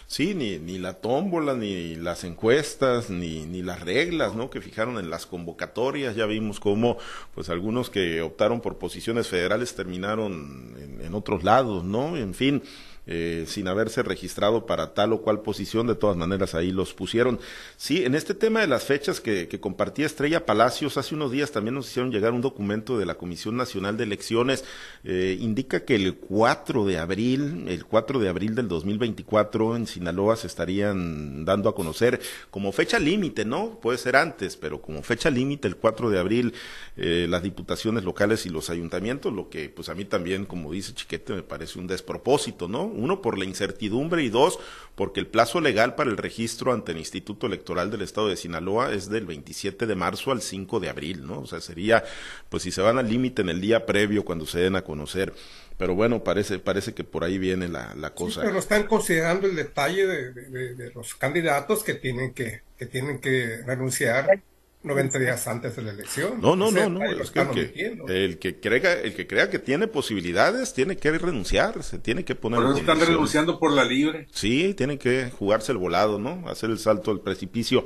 Sí, 0.08 0.34
ni, 0.34 0.58
ni 0.58 0.80
la 0.80 0.96
tómbola, 0.96 1.54
ni 1.54 1.96
las 1.96 2.24
encuestas, 2.24 3.10
ni, 3.12 3.46
ni 3.46 3.62
las 3.62 3.82
reglas, 3.82 4.34
¿no? 4.34 4.50
Que 4.50 4.60
fijaron 4.60 4.98
en 4.98 5.10
las 5.10 5.28
convocatorias. 5.28 6.16
Ya 6.16 6.26
vimos 6.26 6.60
cómo, 6.60 6.98
pues, 7.36 7.50
algunos 7.50 7.90
que 7.90 8.22
optaron 8.22 8.62
por 8.62 8.78
posiciones 8.78 9.28
federales 9.28 9.76
terminaron 9.76 10.74
en, 10.82 11.06
en 11.06 11.14
otros 11.14 11.44
lados, 11.44 11.84
¿no? 11.84 12.18
En 12.18 12.34
fin, 12.34 12.64
eh, 13.08 13.46
sin 13.48 13.68
haberse 13.68 14.04
registrado 14.04 14.66
para 14.66 14.94
tal 14.94 15.14
o 15.14 15.22
cual 15.22 15.42
posición, 15.42 15.88
de 15.88 15.96
todas 15.96 16.18
maneras 16.18 16.56
ahí 16.56 16.72
los 16.72 16.94
pusieron. 16.94 17.40
Sí, 17.78 18.04
en 18.04 18.16
este 18.16 18.34
tema 18.34 18.62
de 18.62 18.68
las 18.68 18.84
fechas 18.84 19.22
que, 19.22 19.48
que 19.48 19.60
compartía 19.60 20.06
Estrella 20.06 20.46
Palacios, 20.46 20.98
hace 20.98 21.16
unos 21.16 21.32
días 21.32 21.52
también 21.52 21.76
nos 21.76 21.90
hicieron 21.90 22.12
llegar 22.12 22.34
un 22.34 22.42
documento 22.42 22.98
de 22.98 23.06
la 23.06 23.16
Comisión 23.16 23.58
Nacional 23.58 23.98
de 23.98 24.04
Elecciones, 24.04 24.64
eh, 25.04 25.38
indica 25.40 25.86
que 25.86 25.96
el 25.96 26.16
4 26.16 26.86
de 26.86 26.98
abril, 26.98 27.66
el 27.68 27.86
4 27.86 28.20
de 28.20 28.30
abril 28.30 28.56
del 28.56 28.68
2024 28.68 29.76
en 29.76 29.88
Sinaloa 29.88 30.36
se 30.36 30.48
estarían 30.48 31.46
dando 31.46 31.70
a 31.70 31.76
conocer 31.76 32.20
como 32.50 32.72
fecha 32.72 33.00
límite, 33.00 33.46
¿no? 33.46 33.80
Puede 33.80 33.98
ser 33.98 34.16
antes, 34.16 34.58
pero 34.58 34.82
como 34.82 35.04
fecha 35.04 35.30
límite 35.30 35.68
el 35.68 35.76
4 35.76 36.10
de 36.10 36.20
abril 36.20 36.54
eh, 36.98 37.28
las 37.30 37.44
diputaciones 37.44 38.04
locales 38.04 38.46
y 38.46 38.50
los 38.50 38.70
ayuntamientos, 38.70 39.34
lo 39.34 39.50
que 39.50 39.70
pues 39.70 39.90
a 39.90 39.96
mí 39.96 40.06
también, 40.06 40.46
como 40.46 40.72
dice 40.72 40.94
Chiquete, 40.94 41.34
me 41.34 41.44
parece 41.44 41.80
un 41.80 41.88
despropósito, 41.88 42.68
¿no? 42.68 42.86
Uno, 42.96 43.22
por 43.22 43.38
la 43.38 43.46
incertidumbre 43.46 44.24
y 44.24 44.30
dos, 44.30 44.60
porque 44.96 45.20
el 45.20 45.28
plazo 45.28 45.62
legal 45.62 45.96
para 45.96 46.10
el 46.10 46.18
registro 46.18 46.74
ante 46.74 46.94
el 46.94 46.98
Instituto 46.98 47.48
Electoral 47.48 47.92
del 47.92 48.02
Estado 48.02 48.30
de 48.30 48.38
Sinaloa 48.38 48.94
es 48.94 49.10
del 49.10 49.26
27 49.26 49.86
de 49.86 49.96
marzo 49.96 50.32
al 50.32 50.42
5 50.42 50.80
de 50.80 50.90
abril, 50.90 51.28
¿no? 51.28 51.40
O 51.40 51.48
sea, 51.48 51.62
sería, 51.62 52.04
pues 52.50 52.64
si 52.64 52.72
se 52.72 52.82
van 52.82 52.98
al 52.98 53.10
límite 53.10 53.42
en 53.42 53.50
el 53.50 53.62
día 53.62 53.86
previo 53.86 54.24
cuando 54.24 54.46
se 54.46 54.60
den 54.60 54.76
a 54.76 54.84
conocer. 54.84 55.34
Pero 55.78 55.94
bueno, 55.94 56.24
parece, 56.24 56.60
parece 56.60 56.94
que 56.94 57.04
por 57.04 57.24
ahí 57.24 57.38
viene 57.38 57.68
la, 57.68 57.94
la 57.96 58.14
cosa. 58.14 58.42
pero 58.42 58.60
están 58.60 58.84
considerando 58.88 59.48
el 59.48 59.56
detalle 59.56 60.08
de, 60.08 60.32
de, 60.74 60.92
los 60.92 61.16
candidatos 61.16 61.84
que 61.84 61.96
tienen 61.96 62.34
que, 62.34 62.62
que 62.78 62.86
tienen 62.86 63.20
que 63.20 63.62
renunciar 63.66 64.42
90 64.86 65.20
días 65.20 65.48
antes 65.48 65.76
de 65.76 65.82
la 65.82 65.92
elección. 65.92 66.40
No, 66.40 66.56
no, 66.56 66.72
no, 66.72 66.90
no. 66.90 67.04
Es 67.04 67.32
que 67.32 67.42
el, 68.08 68.38
que, 68.38 68.60
crea, 68.60 68.94
el 68.94 69.16
que 69.16 69.28
crea 69.28 69.50
que 69.50 69.60
tiene 69.60 69.88
posibilidades 69.88 70.74
tiene 70.74 70.96
que 70.96 71.12
renunciar, 71.12 71.84
se 71.84 72.00
tiene 72.00 72.24
que 72.24 72.36
poner. 72.36 72.60
Pero 72.60 72.78
están 72.78 73.00
renunciando 73.00 73.60
por 73.60 73.72
la 73.72 73.84
libre. 73.84 74.28
Sí, 74.32 74.74
tienen 74.76 74.98
que 74.98 75.32
jugarse 75.32 75.72
el 75.72 75.80
volado, 75.80 76.20
¿no? 76.20 76.48
Hacer 76.48 76.70
el 76.70 76.80
salto 76.80 77.12
al 77.12 77.20
precipicio. 77.20 77.86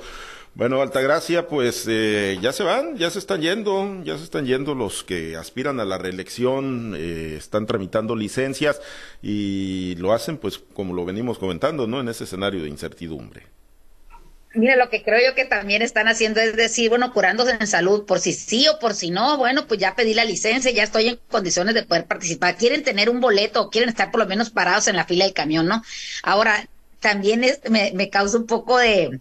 Bueno, 0.56 0.82
Altagracia, 0.82 1.48
pues 1.48 1.86
eh, 1.88 2.38
ya 2.42 2.52
se 2.52 2.64
van, 2.64 2.98
ya 2.98 3.10
se 3.10 3.20
están 3.20 3.42
yendo, 3.42 4.04
ya 4.04 4.18
se 4.18 4.24
están 4.24 4.46
yendo 4.46 4.76
los 4.76 5.04
que 5.04 5.38
aspiran 5.38 5.80
a 5.80 5.86
la 5.86 5.98
reelección, 5.98 6.96
eh, 6.98 7.36
están 7.38 7.66
tramitando 7.66 8.16
licencias 8.16 8.82
y 9.22 9.96
lo 10.00 10.12
hacen, 10.12 10.38
pues 10.38 10.60
como 10.74 10.94
lo 10.94 11.06
venimos 11.06 11.40
comentando, 11.40 11.88
¿no? 11.88 12.02
En 12.02 12.10
ese 12.10 12.26
escenario 12.26 12.62
de 12.62 12.68
incertidumbre. 12.68 13.59
Mira, 14.56 14.76
lo 14.76 14.90
que 14.90 15.04
creo 15.04 15.20
yo 15.24 15.36
que 15.36 15.46
también 15.46 15.84
están 15.84 16.08
haciendo 16.08 16.42
es 16.42 16.56
decir, 16.56 16.90
bueno, 16.90 17.14
curándose 17.14 17.52
en 17.60 17.68
salud, 17.68 18.06
por 18.06 18.20
si 18.20 18.34
sí 18.34 18.68
o 18.68 18.80
por 18.80 18.96
si 18.96 19.12
no, 19.12 19.38
bueno, 19.38 19.68
pues 19.68 19.80
ya 19.80 19.96
pedí 19.96 20.16
la 20.16 20.26
licencia, 20.26 20.72
ya 20.72 20.84
estoy 20.84 21.08
en 21.08 21.20
condiciones 21.30 21.76
de 21.76 21.84
poder 21.84 22.08
participar. 22.08 22.58
Quieren 22.58 22.84
tener 22.84 23.12
un 23.12 23.20
boleto 23.20 23.62
o 23.62 23.70
quieren 23.70 23.90
estar 23.90 24.10
por 24.10 24.22
lo 24.22 24.26
menos 24.28 24.50
parados 24.50 24.88
en 24.88 24.96
la 24.96 25.06
fila 25.06 25.26
del 25.26 25.36
camión, 25.36 25.68
¿no? 25.68 25.84
Ahora, 26.24 26.68
también 27.00 27.44
es, 27.44 27.60
me, 27.70 27.92
me 27.94 28.10
causa 28.10 28.38
un 28.38 28.48
poco 28.48 28.80
de, 28.80 29.20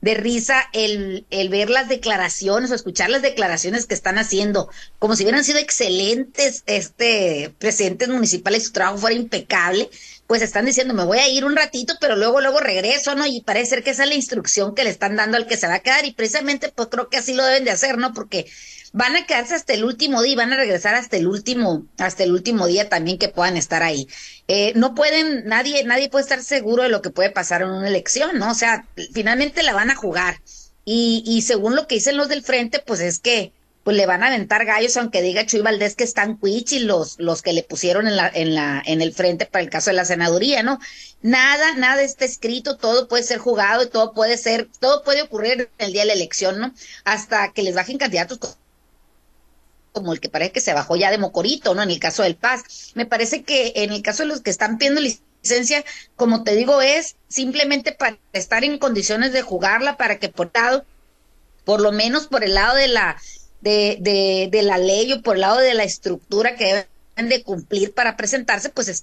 de 0.00 0.14
risa 0.14 0.62
el, 0.72 1.26
el 1.30 1.50
ver 1.50 1.68
las 1.68 1.88
declaraciones 1.88 2.70
o 2.70 2.74
escuchar 2.74 3.10
las 3.10 3.20
declaraciones 3.22 3.86
que 3.86 3.94
están 3.94 4.16
haciendo, 4.18 4.70
como 4.98 5.14
si 5.14 5.24
hubieran 5.24 5.44
sido 5.44 5.58
excelentes 5.58 6.62
este 6.66 7.54
presidentes 7.58 8.08
municipales 8.08 8.64
su 8.64 8.72
trabajo 8.72 8.96
fuera 8.98 9.14
impecable, 9.16 9.90
pues 10.30 10.42
están 10.42 10.64
diciendo, 10.64 10.94
me 10.94 11.02
voy 11.02 11.18
a 11.18 11.28
ir 11.28 11.44
un 11.44 11.56
ratito, 11.56 11.94
pero 12.00 12.14
luego, 12.14 12.40
luego 12.40 12.60
regreso, 12.60 13.16
¿no? 13.16 13.26
Y 13.26 13.40
parece 13.40 13.70
ser 13.70 13.82
que 13.82 13.90
esa 13.90 14.04
es 14.04 14.10
la 14.10 14.14
instrucción 14.14 14.76
que 14.76 14.84
le 14.84 14.90
están 14.90 15.16
dando 15.16 15.36
al 15.36 15.48
que 15.48 15.56
se 15.56 15.66
va 15.66 15.74
a 15.74 15.78
quedar 15.80 16.04
y 16.04 16.12
precisamente 16.12 16.68
pues 16.68 16.86
creo 16.88 17.08
que 17.08 17.16
así 17.16 17.34
lo 17.34 17.44
deben 17.44 17.64
de 17.64 17.72
hacer, 17.72 17.98
¿no? 17.98 18.14
Porque 18.14 18.46
van 18.92 19.16
a 19.16 19.26
quedarse 19.26 19.56
hasta 19.56 19.72
el 19.72 19.82
último 19.82 20.22
día 20.22 20.34
y 20.34 20.36
van 20.36 20.52
a 20.52 20.56
regresar 20.56 20.94
hasta 20.94 21.16
el 21.16 21.26
último, 21.26 21.84
hasta 21.98 22.22
el 22.22 22.30
último 22.30 22.68
día 22.68 22.88
también 22.88 23.18
que 23.18 23.28
puedan 23.28 23.56
estar 23.56 23.82
ahí. 23.82 24.06
Eh, 24.46 24.72
no 24.76 24.94
pueden, 24.94 25.46
nadie, 25.46 25.82
nadie 25.82 26.08
puede 26.08 26.22
estar 26.22 26.44
seguro 26.44 26.84
de 26.84 26.90
lo 26.90 27.02
que 27.02 27.10
puede 27.10 27.30
pasar 27.30 27.62
en 27.62 27.70
una 27.70 27.88
elección, 27.88 28.38
¿no? 28.38 28.52
O 28.52 28.54
sea, 28.54 28.86
finalmente 29.12 29.64
la 29.64 29.72
van 29.72 29.90
a 29.90 29.96
jugar. 29.96 30.42
Y, 30.84 31.24
y 31.26 31.42
según 31.42 31.74
lo 31.74 31.88
que 31.88 31.96
dicen 31.96 32.16
los 32.16 32.28
del 32.28 32.44
frente, 32.44 32.78
pues 32.78 33.00
es 33.00 33.18
que 33.18 33.52
pues 33.82 33.96
le 33.96 34.06
van 34.06 34.22
a 34.22 34.28
aventar 34.28 34.64
gallos, 34.66 34.96
aunque 34.96 35.22
diga 35.22 35.46
Chuy 35.46 35.60
Valdés 35.60 35.96
que 35.96 36.04
están 36.04 36.36
cuichi 36.36 36.80
los, 36.80 37.18
los 37.18 37.42
que 37.42 37.52
le 37.52 37.62
pusieron 37.62 38.06
en 38.06 38.16
la, 38.16 38.30
en 38.32 38.54
la, 38.54 38.82
en 38.84 39.00
el 39.00 39.14
frente 39.14 39.46
para 39.46 39.62
el 39.62 39.70
caso 39.70 39.90
de 39.90 39.96
la 39.96 40.04
senaduría, 40.04 40.62
¿no? 40.62 40.78
Nada, 41.22 41.74
nada 41.76 42.02
está 42.02 42.24
escrito, 42.24 42.76
todo 42.76 43.08
puede 43.08 43.22
ser 43.22 43.38
jugado 43.38 43.82
y 43.82 43.88
todo 43.88 44.12
puede 44.12 44.36
ser, 44.36 44.68
todo 44.80 45.02
puede 45.02 45.22
ocurrir 45.22 45.70
el 45.78 45.92
día 45.92 46.02
de 46.02 46.08
la 46.08 46.12
elección, 46.12 46.60
¿no? 46.60 46.74
Hasta 47.04 47.52
que 47.52 47.62
les 47.62 47.74
bajen 47.74 47.98
candidatos 47.98 48.38
como 49.92 50.12
el 50.12 50.20
que 50.20 50.28
parece 50.28 50.52
que 50.52 50.60
se 50.60 50.74
bajó 50.74 50.96
ya 50.96 51.10
de 51.10 51.18
Mocorito, 51.18 51.74
¿no? 51.74 51.82
En 51.82 51.90
el 51.90 51.98
caso 51.98 52.22
del 52.22 52.36
Paz. 52.36 52.92
Me 52.94 53.06
parece 53.06 53.42
que 53.42 53.72
en 53.76 53.92
el 53.92 54.02
caso 54.02 54.22
de 54.22 54.28
los 54.28 54.40
que 54.40 54.50
están 54.50 54.78
pidiendo 54.78 55.00
licencia, 55.00 55.84
como 56.16 56.44
te 56.44 56.54
digo, 56.54 56.80
es 56.80 57.16
simplemente 57.28 57.92
para 57.92 58.18
estar 58.32 58.62
en 58.62 58.78
condiciones 58.78 59.32
de 59.32 59.42
jugarla, 59.42 59.96
para 59.96 60.18
que 60.18 60.28
por 60.28 60.50
lado, 60.54 60.84
por 61.64 61.80
lo 61.80 61.92
menos 61.92 62.26
por 62.26 62.44
el 62.44 62.54
lado 62.54 62.76
de 62.76 62.88
la 62.88 63.16
de, 63.60 63.98
de, 64.00 64.48
de 64.50 64.62
la 64.62 64.78
ley 64.78 65.12
o 65.12 65.22
por 65.22 65.36
el 65.36 65.42
lado 65.42 65.58
de 65.58 65.74
la 65.74 65.84
estructura 65.84 66.56
que 66.56 66.86
deben 67.16 67.28
de 67.28 67.42
cumplir 67.42 67.92
para 67.92 68.16
presentarse, 68.16 68.70
pues 68.70 68.88
es, 68.88 69.02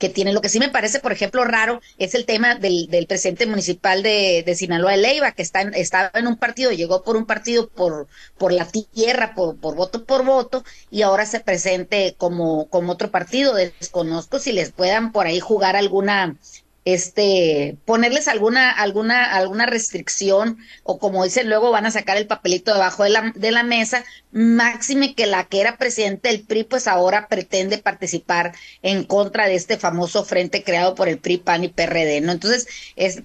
que 0.00 0.08
tiene. 0.08 0.32
Lo 0.32 0.40
que 0.40 0.48
sí 0.48 0.58
me 0.58 0.70
parece, 0.70 0.98
por 0.98 1.12
ejemplo, 1.12 1.44
raro 1.44 1.80
es 1.98 2.14
el 2.14 2.24
tema 2.24 2.56
del, 2.56 2.88
del 2.88 3.06
presidente 3.06 3.46
municipal 3.46 4.02
de, 4.02 4.42
de 4.44 4.54
Sinaloa 4.56 4.92
de 4.92 4.96
Leiva, 4.96 5.32
que 5.32 5.42
está 5.42 5.60
estaba 5.60 6.10
en 6.14 6.26
un 6.26 6.36
partido, 6.36 6.72
llegó 6.72 7.04
por 7.04 7.16
un 7.16 7.26
partido 7.26 7.68
por, 7.68 8.08
por 8.38 8.52
la 8.52 8.66
tierra, 8.66 9.34
por, 9.36 9.56
por 9.58 9.76
voto 9.76 10.04
por 10.04 10.24
voto, 10.24 10.64
y 10.90 11.02
ahora 11.02 11.26
se 11.26 11.40
presente 11.40 12.14
como, 12.18 12.66
como 12.68 12.92
otro 12.92 13.10
partido. 13.10 13.54
Desconozco 13.54 14.38
si 14.40 14.52
les 14.52 14.72
puedan 14.72 15.12
por 15.12 15.26
ahí 15.26 15.38
jugar 15.38 15.76
alguna 15.76 16.34
este 16.84 17.76
ponerles 17.84 18.26
alguna 18.26 18.70
alguna 18.70 19.24
alguna 19.34 19.66
restricción 19.66 20.58
o 20.82 20.98
como 20.98 21.24
dicen 21.24 21.48
luego 21.48 21.70
van 21.70 21.84
a 21.84 21.90
sacar 21.90 22.16
el 22.16 22.26
papelito 22.26 22.72
debajo 22.72 23.04
de 23.04 23.10
la, 23.10 23.32
de 23.34 23.50
la 23.50 23.62
mesa 23.62 24.04
máxime 24.32 25.14
que 25.14 25.26
la 25.26 25.44
que 25.44 25.60
era 25.60 25.76
presidente 25.76 26.28
del 26.30 26.40
PRI 26.40 26.64
pues 26.64 26.88
ahora 26.88 27.28
pretende 27.28 27.78
participar 27.78 28.54
en 28.82 29.04
contra 29.04 29.46
de 29.46 29.56
este 29.56 29.76
famoso 29.76 30.24
frente 30.24 30.62
creado 30.62 30.94
por 30.94 31.08
el 31.08 31.18
PRI 31.18 31.38
PAN 31.38 31.64
y 31.64 31.68
PRD 31.68 32.22
no 32.22 32.32
entonces 32.32 32.66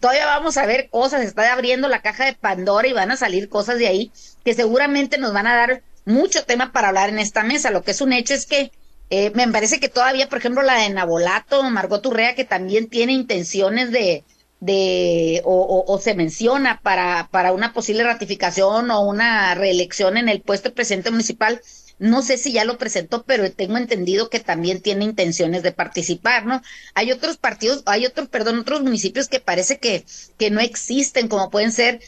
todavía 0.02 0.26
vamos 0.26 0.58
a 0.58 0.66
ver 0.66 0.90
cosas 0.90 1.24
está 1.24 1.54
abriendo 1.54 1.88
la 1.88 2.02
caja 2.02 2.26
de 2.26 2.34
Pandora 2.34 2.88
y 2.88 2.94
van 2.94 3.12
a 3.12 3.18
salir 3.18 3.48
cosas 3.48 3.78
de 3.80 3.88
ahí 3.88 4.12
que 4.44 4.54
seguramente 4.54 5.18
nos 5.18 5.34
van 5.34 5.48
a 5.48 5.56
dar 5.56 5.82
mucho 6.06 6.46
tema 6.46 6.72
para 6.72 6.90
hablar 6.90 7.10
en 7.10 7.20
esta 7.20 7.44
mesa. 7.44 7.72
Lo 7.72 7.84
que 7.84 7.92
es 7.92 8.02
un 8.02 8.14
hecho 8.14 8.34
es 8.34 8.46
que 8.46 8.72
eh, 9.18 9.32
me 9.36 9.48
parece 9.48 9.80
que 9.80 9.90
todavía, 9.90 10.30
por 10.30 10.40
ejemplo, 10.40 10.62
la 10.64 10.76
de 10.80 10.90
Nabolato, 10.90 11.64
Margot 11.64 12.06
Urrea, 12.06 12.36
que 12.36 12.46
también 12.46 12.90
tiene 12.90 13.14
intenciones 13.14 13.92
de, 13.92 14.24
de 14.60 15.42
o, 15.46 15.86
o, 15.88 16.00
se 16.00 16.16
menciona 16.16 16.82
para, 16.82 17.30
para 17.32 17.54
una 17.54 17.72
posible 17.74 18.04
ratificación 18.04 18.92
o 18.92 19.02
una 19.02 19.56
reelección 19.56 20.18
en 20.18 20.28
el 20.30 20.42
puesto 20.42 20.70
de 20.70 20.76
presidente 20.76 21.12
municipal. 21.12 21.62
No 21.98 22.22
sé 22.22 22.38
si 22.38 22.52
ya 22.52 22.66
lo 22.66 22.78
presentó, 22.78 23.24
pero 23.24 23.50
tengo 23.54 23.78
entendido 23.78 24.30
que 24.30 24.42
también 24.42 24.82
tiene 24.82 25.06
intenciones 25.06 25.64
de 25.64 25.72
participar, 25.72 26.46
¿no? 26.46 26.62
Hay 26.94 27.14
otros 27.14 27.38
partidos, 27.38 27.84
hay 27.86 28.06
otros, 28.06 28.28
perdón, 28.28 28.60
otros 28.60 28.84
municipios 28.84 29.30
que 29.30 29.40
parece 29.40 29.80
que, 29.80 30.04
que 30.38 30.52
no 30.52 30.60
existen, 30.60 31.30
como 31.30 31.50
pueden 31.50 31.72
ser 31.72 32.02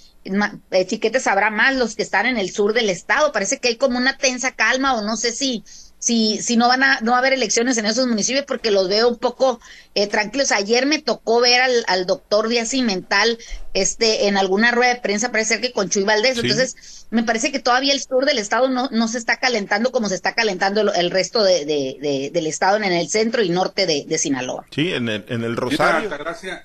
Chiquete 0.87 1.19
sabrá 1.19 1.49
más 1.49 1.75
los 1.75 1.95
que 1.95 2.03
están 2.03 2.25
en 2.25 2.37
el 2.37 2.51
sur 2.51 2.73
del 2.73 2.89
estado. 2.89 3.31
Parece 3.31 3.59
que 3.59 3.69
hay 3.69 3.75
como 3.77 3.97
una 3.97 4.17
tensa 4.17 4.51
calma 4.51 4.95
o 4.95 5.01
no 5.01 5.15
sé 5.17 5.31
si, 5.31 5.63
si, 5.99 6.37
si 6.41 6.57
no 6.57 6.67
van 6.67 6.83
a, 6.83 6.99
no 7.01 7.11
va 7.11 7.17
a 7.17 7.19
haber 7.19 7.33
elecciones 7.33 7.77
en 7.77 7.85
esos 7.85 8.07
municipios 8.07 8.45
porque 8.45 8.69
los 8.69 8.87
veo 8.87 9.09
un 9.09 9.17
poco 9.17 9.59
eh, 9.95 10.07
tranquilos. 10.07 10.51
Ayer 10.51 10.85
me 10.85 11.01
tocó 11.01 11.41
ver 11.41 11.61
al, 11.61 11.83
al 11.87 12.05
doctor 12.05 12.47
Díaz 12.47 12.69
Cimental 12.69 13.37
este, 13.73 14.27
en 14.27 14.37
alguna 14.37 14.71
rueda 14.71 14.93
de 14.93 15.01
prensa, 15.01 15.31
parece 15.31 15.55
ser 15.55 15.61
que 15.61 15.71
con 15.71 15.89
Chuy 15.89 16.03
Valdés. 16.03 16.37
Entonces, 16.37 17.07
me 17.09 17.23
parece 17.23 17.51
que 17.51 17.59
todavía 17.59 17.93
el 17.93 17.99
sur 17.99 18.25
del 18.25 18.37
estado 18.37 18.69
no, 18.69 18.89
no 18.91 19.07
se 19.07 19.17
está 19.17 19.37
calentando 19.37 19.91
como 19.91 20.07
se 20.09 20.15
está 20.15 20.33
calentando 20.33 20.93
el, 20.93 21.11
resto 21.11 21.43
de, 21.43 21.65
de, 21.65 22.29
del 22.31 22.47
estado 22.47 22.77
en 22.77 22.83
el 22.83 23.09
centro 23.09 23.41
y 23.41 23.49
norte 23.49 23.85
de, 23.85 24.17
Sinaloa. 24.17 24.65
Sí, 24.71 24.93
en 24.93 25.09
el, 25.09 25.25
en 25.29 25.43
el 25.43 25.55
Rosario. 25.55 26.09
gracias. 26.09 26.63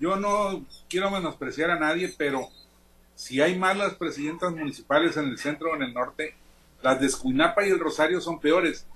Yo 0.00 0.16
no 0.16 0.64
quiero 0.88 1.10
menospreciar 1.10 1.70
a 1.70 1.78
nadie, 1.78 2.12
pero 2.16 2.48
si 3.14 3.40
hay 3.40 3.56
malas 3.56 3.94
presidentas 3.94 4.52
municipales 4.52 5.16
en 5.16 5.26
el 5.26 5.38
centro 5.38 5.70
o 5.70 5.76
en 5.76 5.82
el 5.82 5.94
norte, 5.94 6.34
las 6.84 7.00
de 7.00 7.06
Escuinapa 7.06 7.66
y 7.66 7.70
el 7.70 7.80
Rosario 7.80 8.20
son 8.20 8.38
peores 8.38 8.86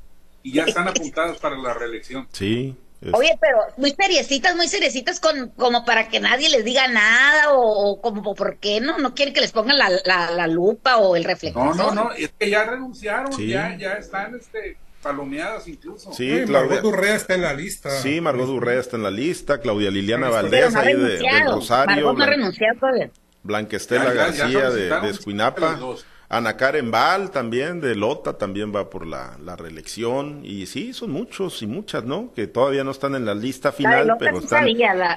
y 0.43 0.53
ya 0.53 0.65
están 0.65 0.87
apuntadas 0.87 1.39
para 1.39 1.57
la 1.57 1.73
reelección. 1.73 2.29
Sí. 2.33 2.77
Oye, 3.13 3.39
pero 3.41 3.59
muy 3.77 3.93
seriecitas, 3.93 4.57
muy 4.57 4.69
seriecitas 4.69 5.21
con, 5.21 5.51
como 5.51 5.85
para 5.85 6.09
que 6.09 6.21
nadie 6.21 6.51
les 6.51 6.65
diga 6.65 6.87
nada 6.89 7.53
o, 7.53 8.01
como 8.01 8.35
por 8.35 8.59
qué 8.59 8.81
no, 8.81 8.99
no 8.99 9.15
quieren 9.15 9.33
que 9.33 9.41
les 9.41 9.53
pongan 9.53 9.79
la, 9.79 9.89
la, 10.05 10.47
lupa 10.49 10.99
o 10.99 11.17
el 11.17 11.25
reflector. 11.25 11.77
No, 11.77 11.93
no, 11.93 11.95
no, 11.95 12.13
es 12.13 12.33
que 12.39 12.51
ya 12.51 12.65
renunciaron, 12.65 13.31
ya, 13.39 13.77
ya 13.79 13.93
están 13.93 14.35
este, 14.35 14.77
palomeadas 15.01 15.67
incluso. 15.69 16.13
Sí, 16.13 16.45
Margot 16.49 16.83
Durrea 16.83 17.15
está 17.15 17.35
en 17.35 17.43
la 17.43 17.55
lista. 17.55 17.91
Sí, 17.91 18.21
Margot 18.21 18.47
Durrea 18.47 18.81
está 18.81 18.97
en 18.97 19.05
la 19.05 19.13
lista, 19.13 19.61
Claudia 19.61 19.91
Liliana 19.91 20.29
Valdés 20.29 20.75
ahí 20.75 20.95
de, 20.95 21.45
Rosario. 21.47 22.13
Margot 22.13 22.37
no 22.37 23.11
Blanca 23.45 23.77
Estela 23.77 24.13
García 24.13 24.71
de, 24.71 24.89
de 25.01 25.09
Escuinapa. 25.09 25.79
Ana 26.31 26.59
Karen 26.59 26.91
Val 26.91 27.31
también 27.31 27.81
de 27.81 27.95
Lota 27.95 28.37
también 28.37 28.75
va 28.75 28.91
por 28.91 29.07
la, 29.07 29.39
la, 29.43 29.57
reelección 29.57 30.43
y 30.45 30.67
sí, 30.67 30.93
son 30.93 31.11
muchos 31.11 31.63
y 31.63 31.67
muchas, 31.67 32.05
¿no? 32.05 32.35
Que 32.35 32.47
todavía 32.47 32.85
no 32.85 32.91
están 32.91 33.15
en 33.15 33.25
la 33.25 33.35
lista 33.35 33.73
final, 33.73 34.15
pero 34.19 34.41
están... 34.41 34.67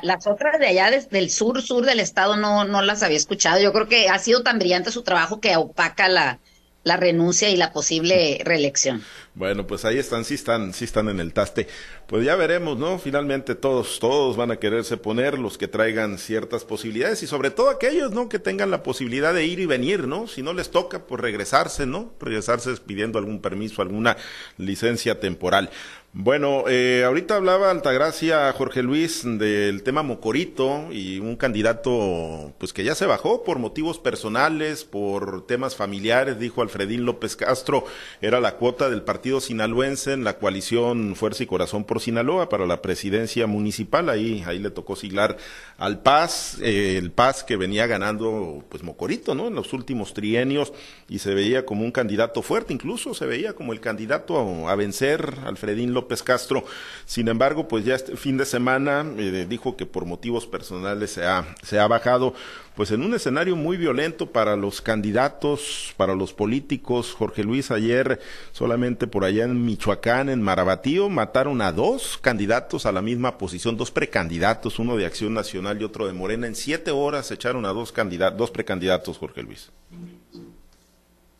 las 0.03 0.25
otras 0.25 0.57
de 0.57 0.67
allá 0.67 0.89
desde 0.89 1.19
el 1.19 1.29
sur, 1.29 1.61
sur 1.61 1.85
del 1.85 1.99
estado 1.99 2.37
no, 2.37 2.63
no 2.63 2.81
las 2.81 3.03
había 3.03 3.17
escuchado. 3.17 3.59
Yo 3.59 3.73
creo 3.73 3.89
que 3.89 4.07
ha 4.07 4.19
sido 4.19 4.41
tan 4.41 4.57
brillante 4.57 4.89
su 4.89 5.03
trabajo 5.03 5.41
que 5.41 5.57
opaca 5.57 6.07
la, 6.07 6.39
la 6.83 6.95
renuncia 6.95 7.49
y 7.49 7.57
la 7.57 7.73
posible 7.73 8.41
reelección. 8.45 9.03
Bueno, 9.33 9.65
pues 9.65 9.85
ahí 9.85 9.97
están, 9.97 10.25
sí 10.25 10.33
están, 10.33 10.73
sí 10.73 10.83
están 10.83 11.07
en 11.07 11.21
el 11.21 11.31
taste. 11.31 11.67
Pues 12.05 12.25
ya 12.25 12.35
veremos, 12.35 12.77
¿no? 12.77 12.99
Finalmente 12.99 13.55
todos, 13.55 13.99
todos 13.99 14.35
van 14.35 14.51
a 14.51 14.57
quererse 14.57 14.97
poner, 14.97 15.39
los 15.39 15.57
que 15.57 15.69
traigan 15.69 16.17
ciertas 16.17 16.65
posibilidades 16.65 17.23
y 17.23 17.27
sobre 17.27 17.49
todo 17.49 17.69
aquellos, 17.69 18.11
¿no? 18.11 18.27
Que 18.27 18.39
tengan 18.39 18.71
la 18.71 18.83
posibilidad 18.83 19.33
de 19.33 19.45
ir 19.45 19.59
y 19.59 19.65
venir, 19.65 20.05
¿no? 20.05 20.27
Si 20.27 20.41
no 20.41 20.51
les 20.53 20.69
toca, 20.69 21.07
pues 21.07 21.21
regresarse, 21.21 21.85
¿no? 21.85 22.13
Regresarse 22.19 22.75
pidiendo 22.85 23.19
algún 23.19 23.41
permiso, 23.41 23.81
alguna 23.81 24.17
licencia 24.57 25.21
temporal. 25.21 25.69
Bueno, 26.13 26.65
eh, 26.67 27.03
ahorita 27.05 27.37
hablaba 27.37 27.71
Altagracia 27.71 28.51
Jorge 28.51 28.83
Luis 28.83 29.21
del 29.23 29.81
tema 29.81 30.03
Mocorito 30.03 30.91
y 30.91 31.19
un 31.19 31.37
candidato 31.37 32.53
pues 32.57 32.73
que 32.73 32.83
ya 32.83 32.95
se 32.95 33.05
bajó 33.05 33.43
por 33.45 33.59
motivos 33.59 33.97
personales, 33.97 34.83
por 34.83 35.47
temas 35.47 35.77
familiares, 35.77 36.37
dijo 36.37 36.61
Alfredín 36.61 37.05
López 37.05 37.37
Castro, 37.37 37.85
era 38.19 38.41
la 38.41 38.57
cuota 38.57 38.89
del 38.89 39.03
partido 39.03 39.20
sinaloense 39.39 40.13
en 40.13 40.23
la 40.23 40.37
coalición 40.37 41.15
Fuerza 41.15 41.43
y 41.43 41.45
Corazón 41.45 41.83
por 41.83 42.01
Sinaloa 42.01 42.49
para 42.49 42.65
la 42.65 42.81
presidencia 42.81 43.47
municipal, 43.47 44.09
ahí, 44.09 44.43
ahí 44.47 44.59
le 44.59 44.71
tocó 44.71 44.95
siglar 44.95 45.37
al 45.77 46.01
Paz, 46.01 46.57
eh, 46.61 46.97
el 46.97 47.11
Paz 47.11 47.43
que 47.43 47.57
venía 47.57 47.87
ganando 47.87 48.63
pues 48.69 48.83
Mocorito, 48.83 49.35
¿no? 49.35 49.47
En 49.47 49.55
los 49.55 49.73
últimos 49.73 50.13
trienios 50.13 50.73
y 51.07 51.19
se 51.19 51.33
veía 51.33 51.65
como 51.65 51.83
un 51.83 51.91
candidato 51.91 52.41
fuerte, 52.41 52.73
incluso 52.73 53.13
se 53.13 53.25
veía 53.25 53.53
como 53.53 53.73
el 53.73 53.79
candidato 53.79 54.67
a, 54.67 54.75
vencer, 54.75 55.35
Alfredín 55.45 55.93
López 55.93 56.23
Castro. 56.23 56.63
Sin 57.05 57.27
embargo, 57.27 57.67
pues 57.67 57.85
ya 57.85 57.95
este 57.95 58.15
fin 58.17 58.37
de 58.37 58.45
semana 58.45 59.05
eh, 59.17 59.45
dijo 59.47 59.77
que 59.77 59.85
por 59.85 60.05
motivos 60.05 60.47
personales 60.47 61.11
se 61.11 61.25
ha, 61.25 61.55
se 61.63 61.79
ha 61.79 61.87
bajado, 61.87 62.33
pues 62.75 62.91
en 62.91 63.03
un 63.03 63.13
escenario 63.13 63.55
muy 63.55 63.77
violento 63.77 64.31
para 64.31 64.55
los 64.55 64.81
candidatos, 64.81 65.93
para 65.97 66.15
los 66.15 66.33
políticos. 66.33 67.13
Jorge 67.17 67.43
Luis 67.43 67.71
ayer 67.71 68.19
solamente 68.51 69.07
por 69.07 69.25
allá 69.25 69.45
en 69.45 69.65
Michoacán, 69.65 70.29
en 70.29 70.41
Marabatío, 70.41 71.09
mataron 71.09 71.61
a 71.61 71.71
dos 71.71 72.17
candidatos 72.17 72.85
a 72.85 72.91
la 72.91 73.01
misma 73.01 73.37
posición, 73.37 73.77
dos 73.77 73.91
precandidatos, 73.91 74.79
uno 74.79 74.97
de 74.97 75.05
Acción 75.05 75.33
Nacional 75.33 75.81
y 75.81 75.83
otro 75.83 76.07
de 76.07 76.13
Morena. 76.13 76.47
En 76.47 76.55
siete 76.55 76.91
horas 76.91 77.31
echaron 77.31 77.65
a 77.65 77.69
dos 77.69 77.91
candidatos, 77.91 78.37
dos 78.37 78.51
precandidatos, 78.51 79.17
Jorge 79.17 79.43
Luis. 79.43 79.71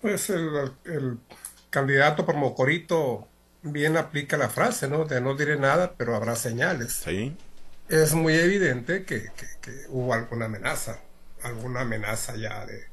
Pues 0.02 0.30
el, 0.30 0.50
el 0.86 1.18
candidato 1.70 2.26
por 2.26 2.36
Mocorito 2.36 3.28
bien 3.64 3.98
aplica 3.98 4.38
la 4.38 4.50
frase, 4.50 4.88
¿no? 4.88 5.06
De 5.06 5.22
no 5.22 5.36
diré 5.36 5.58
nada, 5.58 5.94
pero 5.98 6.16
habrá 6.16 6.36
señales. 6.36 7.02
Sí. 7.06 7.36
Es 7.90 8.14
muy 8.14 8.36
evidente 8.36 9.04
que, 9.04 9.30
hubo 9.90 10.14
alguna 10.14 10.46
amenaza, 10.46 11.00
alguna 11.44 11.82
amenaza 11.82 12.36
ya 12.36 12.66
de 12.66 12.86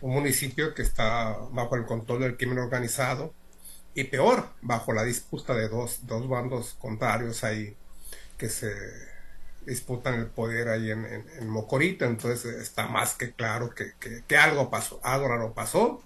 un 0.00 0.12
municipio 0.12 0.74
que 0.74 0.82
está 0.82 1.36
bajo 1.50 1.76
el 1.76 1.84
control 1.84 2.20
del 2.20 2.36
crimen 2.36 2.58
organizado 2.58 3.34
y 3.94 4.04
peor, 4.04 4.50
bajo 4.60 4.92
la 4.92 5.04
disputa 5.04 5.54
de 5.54 5.68
dos, 5.68 6.06
dos 6.06 6.28
bandos 6.28 6.74
contrarios 6.78 7.44
ahí 7.44 7.76
que 8.36 8.50
se 8.50 8.72
disputan 9.64 10.14
el 10.14 10.26
poder 10.26 10.68
ahí 10.68 10.90
en, 10.90 11.04
en, 11.04 11.48
Mocorita, 11.48 12.04
entonces 12.04 12.44
está 12.44 12.86
más 12.88 13.14
que 13.14 13.32
claro 13.32 13.70
que, 13.70 13.94
que, 14.26 14.36
algo 14.36 14.70
pasó, 14.70 15.00
algo 15.02 15.28
raro 15.28 15.54
pasó, 15.54 16.02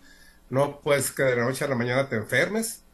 no 0.49 0.81
puedes 0.81 1.11
que 1.11 1.25
de 1.25 1.37
la 1.37 1.45
noche 1.45 1.65
a 1.65 1.69
la 1.69 1.75
mañana 1.75 2.09
te 2.09 2.17
enfermes, 2.17 2.85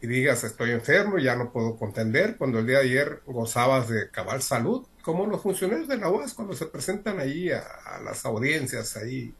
y 0.00 0.06
digas 0.06 0.44
estoy 0.44 0.70
enfermo, 0.72 1.18
ya 1.18 1.36
no 1.36 1.52
puedo 1.52 1.76
contender, 1.76 2.36
cuando 2.36 2.58
el 2.58 2.66
día 2.66 2.78
de 2.78 2.84
ayer 2.84 3.22
gozabas 3.26 3.88
de 3.88 4.10
cabal 4.10 4.42
salud, 4.42 4.86
como 5.02 5.26
los 5.26 5.42
funcionarios 5.42 5.88
de 5.88 5.96
la 5.98 6.10
UAS 6.10 6.34
cuando 6.34 6.54
se 6.54 6.66
presentan 6.66 7.18
ahí 7.20 7.50
a, 7.50 7.64
las 8.04 8.24
audiencias 8.24 8.96
ahí, 8.96 9.34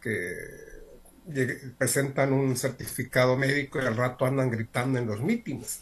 que 0.00 0.34
presentan 1.78 2.32
un 2.32 2.56
certificado 2.56 3.36
médico 3.36 3.80
y 3.80 3.86
al 3.86 3.96
rato 3.96 4.26
andan 4.26 4.50
gritando 4.50 4.98
en 4.98 5.06
los 5.06 5.22
mítines. 5.22 5.80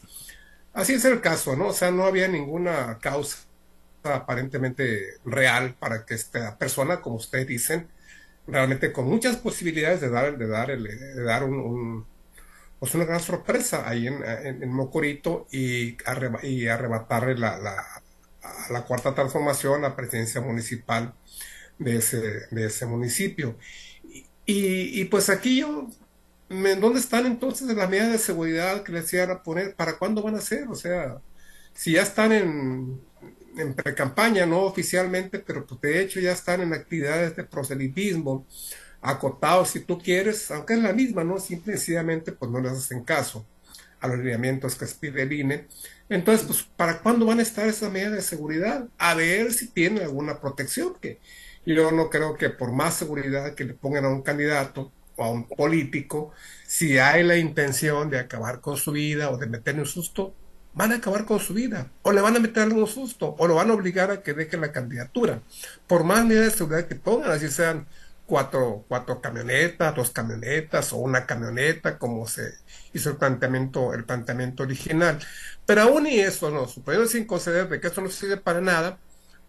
Así 0.73 0.95
es 0.95 1.05
el 1.05 1.21
caso, 1.21 1.57
¿no? 1.57 1.69
O 1.69 1.73
sea, 1.73 1.91
no 1.91 2.05
había 2.05 2.29
ninguna 2.29 2.99
causa 3.01 3.39
aparentemente 4.05 5.19
real 5.25 5.75
para 5.79 6.07
que 6.07 6.15
esta 6.15 6.57
persona, 6.57 7.01
como 7.01 7.17
ustedes 7.17 7.47
dicen, 7.47 7.89
realmente 8.47 8.93
con 8.93 9.07
muchas 9.07 9.37
posibilidades 9.37 10.01
de 10.01 10.11
dar, 10.11 10.39
de 10.39 10.47
dar, 10.47 10.79
de 10.79 11.23
dar 11.23 11.45
un 11.45 12.07
pues 12.83 12.97
una 12.97 13.05
gran 13.05 13.21
sorpresa 13.21 13.89
ahí 13.89 14.09
en, 14.09 14.25
en, 14.25 14.73
Mocorito 14.73 15.47
y, 15.53 15.97
y 16.43 16.67
arrebatarle 16.67 17.39
la, 17.39 17.57
la, 17.57 17.77
a 18.43 18.73
la 18.73 18.83
cuarta 18.85 19.15
transformación, 19.15 19.83
la 19.83 19.95
presidencia 19.95 20.41
municipal 20.41 21.15
de 21.79 21.99
ese, 21.99 22.21
de 22.51 22.67
ese 22.67 22.87
municipio. 22.87 23.57
Y, 24.45 25.01
y, 25.01 25.05
pues 25.05 25.31
aquí 25.31 25.61
yo, 25.61 25.91
¿dónde 26.49 26.99
están 26.99 27.27
entonces 27.27 27.69
las 27.69 27.89
medidas 27.89 28.11
de 28.11 28.19
seguridad 28.19 28.83
que 28.83 28.91
les 28.91 29.13
iban 29.13 29.31
a 29.31 29.45
poner? 29.45 29.77
¿Para 29.77 29.97
cuándo 29.97 30.21
van 30.21 30.35
a 30.35 30.41
ser? 30.41 30.67
O 30.67 30.75
sea, 30.75 31.21
si 31.75 31.93
ya 31.93 32.03
están 32.03 32.33
en, 32.33 33.01
en 33.59 33.75
pre-campaña, 33.75 34.45
no 34.45 34.63
oficialmente, 34.63 35.39
pero 35.39 35.65
pues 35.65 35.81
de 35.83 36.03
hecho 36.03 36.19
ya 36.19 36.33
están 36.33 36.61
en 36.63 36.73
actividades 36.75 37.37
de 37.37 37.45
proselitismo, 37.45 38.45
acotados 39.03 39.71
si 39.71 39.81
tú 39.81 39.99
quieres, 39.99 40.51
aunque 40.51 40.75
es 40.75 40.83
la 40.83 40.93
misma, 40.93 41.25
¿no? 41.25 41.39
Simplemente 41.39 42.33
pues 42.33 42.51
no 42.51 42.61
les 42.61 42.73
hacen 42.73 43.03
caso 43.05 43.45
a 44.01 44.09
los 44.09 44.19
lineamientos 44.19 44.77
que 44.77 44.87
pide 44.87 45.23
el 45.23 45.33
INE. 45.33 45.67
Entonces, 46.09 46.47
pues, 46.47 46.63
¿para 46.77 47.01
cuándo 47.01 47.27
van 47.27 47.39
a 47.39 47.43
estar 47.43 47.67
esas 47.67 47.91
medidas 47.91 48.13
de 48.13 48.23
seguridad? 48.23 48.89
A 48.99 49.15
ver 49.15 49.53
si 49.53 49.69
tienen 49.69 50.03
alguna 50.03 50.41
protección, 50.41 50.95
que 51.01 51.21
yo 51.65 51.91
no 51.93 52.11
creo 52.11 52.37
que 52.37 52.51
por 52.51 52.73
más 52.73 52.95
seguridad 52.95 53.55
que 53.55 53.65
le 53.65 53.75
pongan 53.75 54.05
a 54.05 54.09
un 54.09 54.23
candidato 54.23 54.93
o 55.17 55.25
a 55.25 55.31
un 55.31 55.49
político, 55.49 56.33
si 56.67 56.99
hay 56.99 57.23
la 57.23 57.37
intención 57.37 58.11
de 58.11 58.19
acabar 58.19 58.61
con 58.61 58.77
su 58.77 58.93
vida 58.93 59.31
o 59.31 59.37
de 59.39 59.47
meterle 59.47 59.83
un 59.83 59.87
susto, 59.87 60.35
van 60.75 60.93
a 60.93 60.97
acabar 60.97 61.25
con 61.25 61.39
su 61.39 61.55
vida, 61.55 61.91
o 62.03 62.13
le 62.13 62.21
van 62.21 62.37
a 62.37 62.41
meter 62.41 62.69
un 62.69 62.87
susto, 62.87 63.35
o 63.39 63.47
lo 63.47 63.57
van 63.57 63.71
a 63.71 63.75
obligar 63.75 64.11
a 64.11 64.23
que 64.23 64.33
deje 64.33 64.57
la 64.57 64.73
candidatura. 64.73 65.43
Por 65.87 66.05
más 66.05 66.25
medidas 66.25 66.53
de 66.53 66.59
seguridad 66.59 66.87
que 66.89 66.95
pongan, 66.95 67.31
así 67.31 67.49
sean 67.49 67.87
cuatro, 68.33 68.87
cuatro 68.89 69.21
camionetas, 69.21 69.95
dos 69.95 70.11
camionetas 70.11 70.95
o 70.95 70.97
una 70.97 71.27
camioneta, 71.27 71.99
como 71.99 72.27
se 72.27 72.55
hizo 72.95 73.11
el 73.11 73.17
planteamiento, 73.19 73.93
el 73.93 74.05
planteamiento 74.05 74.63
original. 74.63 75.19
Pero 75.67 75.83
aún 75.83 76.07
y 76.07 76.19
eso 76.19 76.51
no, 76.51 76.67
suponiendo 76.67 77.07
sin 77.07 77.27
conceder 77.27 77.69
de 77.69 77.79
que 77.79 77.89
eso 77.89 78.01
no 78.01 78.09
sirve 78.09 78.39
para 78.39 78.63
nada, 78.63 78.99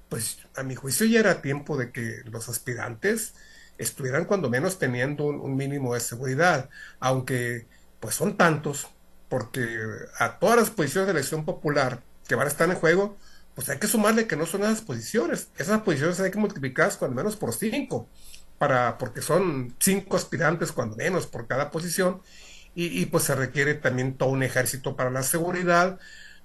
pues 0.10 0.40
a 0.58 0.64
mi 0.64 0.76
juicio 0.76 1.06
ya 1.06 1.22
era 1.22 1.42
tiempo 1.42 1.78
de 1.78 1.92
que 1.94 2.24
los 2.26 2.50
aspirantes 2.50 3.36
estuvieran 3.78 4.26
cuando 4.26 4.50
menos 4.50 4.80
teniendo 4.80 5.28
un, 5.28 5.56
mínimo 5.56 5.94
de 5.94 6.02
seguridad, 6.02 6.70
aunque 7.00 7.68
pues 8.02 8.16
son 8.16 8.36
tantos, 8.36 8.90
porque 9.30 9.66
a 10.20 10.40
todas 10.40 10.58
las 10.58 10.70
posiciones 10.72 11.08
de 11.08 11.14
elección 11.14 11.46
popular 11.46 12.02
que 12.28 12.36
van 12.36 12.48
a 12.48 12.50
estar 12.50 12.70
en 12.70 12.76
juego, 12.76 13.18
pues 13.56 13.70
hay 13.70 13.80
que 13.80 13.88
sumarle 13.88 14.28
que 14.28 14.36
no 14.36 14.46
son 14.46 14.64
esas 14.64 14.82
posiciones. 14.82 15.48
Esas 15.58 15.84
posiciones 15.84 16.20
hay 16.20 16.32
que 16.32 16.38
multiplicarlas 16.38 16.98
cuando 16.98 17.16
menos 17.16 17.38
por 17.38 17.54
cinco 17.54 18.10
para, 18.64 18.98
porque 18.98 19.22
son 19.22 19.76
cinco 19.78 20.16
aspirantes 20.16 20.72
cuando 20.72 20.96
menos 20.96 21.28
por 21.28 21.48
cada 21.48 21.70
posición, 21.70 22.22
y, 22.76 23.06
pues 23.08 23.26
se 23.26 23.36
requiere 23.36 23.74
también 23.74 24.16
todo 24.16 24.30
un 24.30 24.42
ejército 24.42 24.96
para 24.96 25.12
la 25.12 25.22
seguridad, 25.22 26.00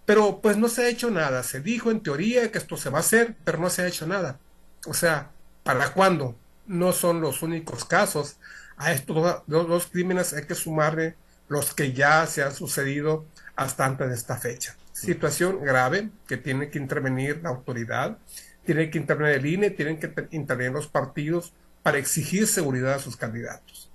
pero 0.05 0.41
pues 0.41 0.57
no 0.57 0.67
se 0.69 0.83
ha 0.83 0.89
hecho 0.89 1.13
nada. 1.13 1.45
Se 1.45 1.61
dijo 1.61 1.93
en 1.93 2.01
teoría 2.01 2.51
que 2.51 2.59
esto 2.59 2.77
se 2.77 2.91
va 2.91 2.99
a 2.99 3.03
hacer, 3.03 3.37
pero 3.45 3.59
no 3.59 3.71
se 3.71 3.83
ha 3.83 3.87
hecho 3.87 4.05
nada. 4.05 4.41
O 4.87 4.95
sea, 4.95 5.31
¿para 5.63 5.93
cuándo? 5.93 6.37
No 6.67 6.93
son 6.93 7.21
los 7.21 7.43
únicos 7.43 7.85
casos. 7.85 8.39
A 8.77 8.93
estos 8.93 9.45
dos, 9.47 9.87
crímenes 9.87 10.33
hay 10.33 10.45
que 10.45 10.57
sumarle 10.57 11.15
los 11.47 11.73
que 11.73 11.93
ya 11.93 12.27
se 12.27 12.43
han 12.43 12.53
sucedido 12.53 13.27
hasta 13.55 13.87
antes 13.87 14.09
de 14.09 14.15
esta 14.17 14.39
fecha. 14.39 14.77
Situación 14.93 15.63
grave 15.63 16.11
que 16.27 16.37
tiene 16.37 16.69
que 16.69 16.79
intervenir 16.79 17.41
la 17.45 17.51
autoridad, 17.51 18.19
tiene 18.67 18.91
que 18.91 18.99
intervenir 18.99 19.37
el 19.37 19.47
INE, 19.47 19.71
tienen 19.71 20.01
que 20.01 20.13
intervenir 20.33 20.73
los 20.73 20.89
partidos, 20.89 21.55
para 21.89 21.99
exigir 21.99 22.47
seguridad 22.47 22.93
a 22.93 22.99
sus 22.99 23.17
candidatos. 23.17 23.91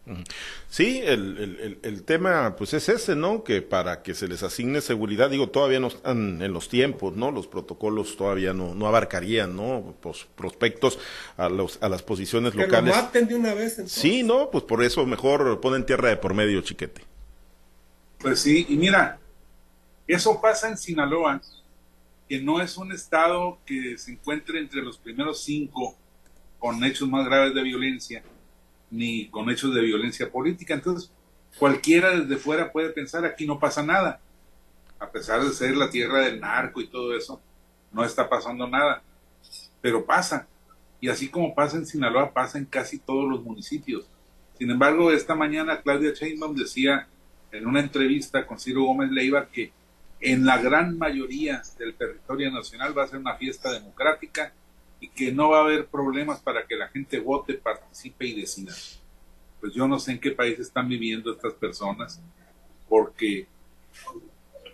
Sí, 0.67 1.01
el, 1.05 1.79
el, 1.83 2.03
tema 2.03 2.55
pues 2.57 2.73
es 2.73 2.89
ese, 2.89 3.15
¿no? 3.15 3.43
Que 3.43 3.61
para 3.61 4.01
que 4.01 4.15
se 4.15 4.27
les 4.27 4.41
asigne 4.41 4.81
seguridad, 4.81 5.29
digo, 5.29 5.49
todavía 5.49 5.79
no 5.79 5.87
están 5.87 6.41
en 6.41 6.51
los 6.51 6.69
tiempos, 6.69 7.15
¿no? 7.15 7.29
Los 7.31 7.47
protocolos 7.47 8.17
todavía 8.17 8.51
no, 8.51 8.73
no 8.73 8.87
abarcarían, 8.87 9.55
¿no? 9.55 9.95
Pues 10.01 10.27
prospectos 10.35 10.97
a, 11.37 11.47
los, 11.49 11.77
a 11.81 11.87
las 11.87 12.01
posiciones 12.01 12.51
que 12.53 12.63
locales. 12.63 12.95
Lo 12.95 13.01
maten 13.01 13.27
de 13.27 13.35
una 13.35 13.53
vez. 13.53 13.81
Sí, 13.85 14.23
¿no? 14.23 14.49
Pues 14.49 14.63
por 14.63 14.83
eso 14.83 15.05
mejor 15.05 15.61
ponen 15.61 15.85
tierra 15.85 16.09
de 16.09 16.17
por 16.17 16.33
medio, 16.33 16.59
chiquete. 16.61 17.03
Pues 18.17 18.39
sí, 18.39 18.65
y 18.67 18.75
mira, 18.75 19.19
eso 20.07 20.41
pasa 20.41 20.67
en 20.67 20.77
Sinaloa, 20.77 21.39
que 22.27 22.41
no 22.41 22.59
es 22.59 22.75
un 22.75 22.91
estado 22.91 23.59
que 23.65 23.97
se 23.97 24.13
encuentre 24.13 24.59
entre 24.59 24.81
los 24.81 24.97
primeros 24.97 25.43
cinco 25.43 25.95
con 26.63 26.81
hechos 26.85 27.09
más 27.09 27.25
graves 27.25 27.53
de 27.53 27.61
violencia, 27.61 28.23
ni 28.89 29.27
con 29.27 29.49
hechos 29.49 29.75
de 29.75 29.81
violencia 29.81 30.31
política. 30.31 30.73
Entonces, 30.73 31.11
cualquiera 31.59 32.17
desde 32.17 32.37
fuera 32.37 32.71
puede 32.71 32.91
pensar, 32.91 33.25
aquí 33.25 33.45
no 33.45 33.59
pasa 33.59 33.83
nada. 33.83 34.21
A 34.97 35.11
pesar 35.11 35.43
de 35.43 35.51
ser 35.51 35.75
la 35.75 35.89
tierra 35.89 36.21
del 36.21 36.39
narco 36.39 36.79
y 36.79 36.87
todo 36.87 37.17
eso, 37.17 37.41
no 37.91 38.05
está 38.05 38.29
pasando 38.29 38.65
nada. 38.65 39.03
Pero 39.81 40.05
pasa. 40.05 40.47
Y 41.01 41.09
así 41.09 41.27
como 41.27 41.53
pasa 41.53 41.75
en 41.75 41.85
Sinaloa, 41.85 42.31
pasa 42.31 42.59
en 42.59 42.65
casi 42.65 42.97
todos 42.97 43.29
los 43.29 43.43
municipios. 43.43 44.07
Sin 44.57 44.71
embargo, 44.71 45.11
esta 45.11 45.35
mañana 45.35 45.81
Claudia 45.81 46.13
Sheinbaum 46.13 46.55
decía 46.55 47.09
en 47.51 47.67
una 47.67 47.81
entrevista 47.81 48.47
con 48.47 48.57
Ciro 48.57 48.83
Gómez 48.83 49.11
Leiva 49.11 49.49
que 49.49 49.73
en 50.21 50.45
la 50.45 50.59
gran 50.59 50.97
mayoría 50.97 51.61
del 51.77 51.93
territorio 51.95 52.51
nacional 52.51 52.97
va 52.97 53.03
a 53.03 53.07
ser 53.09 53.19
una 53.19 53.35
fiesta 53.35 53.69
democrática 53.69 54.53
y 55.03 55.09
que 55.09 55.33
no 55.33 55.49
va 55.49 55.57
a 55.57 55.63
haber 55.63 55.87
problemas 55.87 56.39
para 56.39 56.65
que 56.65 56.77
la 56.77 56.87
gente 56.87 57.19
vote, 57.19 57.55
participe 57.55 58.25
y 58.25 58.39
decida. 58.39 58.71
Pues 59.59 59.73
yo 59.73 59.85
no 59.85 59.99
sé 59.99 60.13
en 60.13 60.19
qué 60.21 60.31
país 60.31 60.57
están 60.59 60.87
viviendo 60.87 61.33
estas 61.33 61.53
personas, 61.55 62.21
porque 62.87 63.45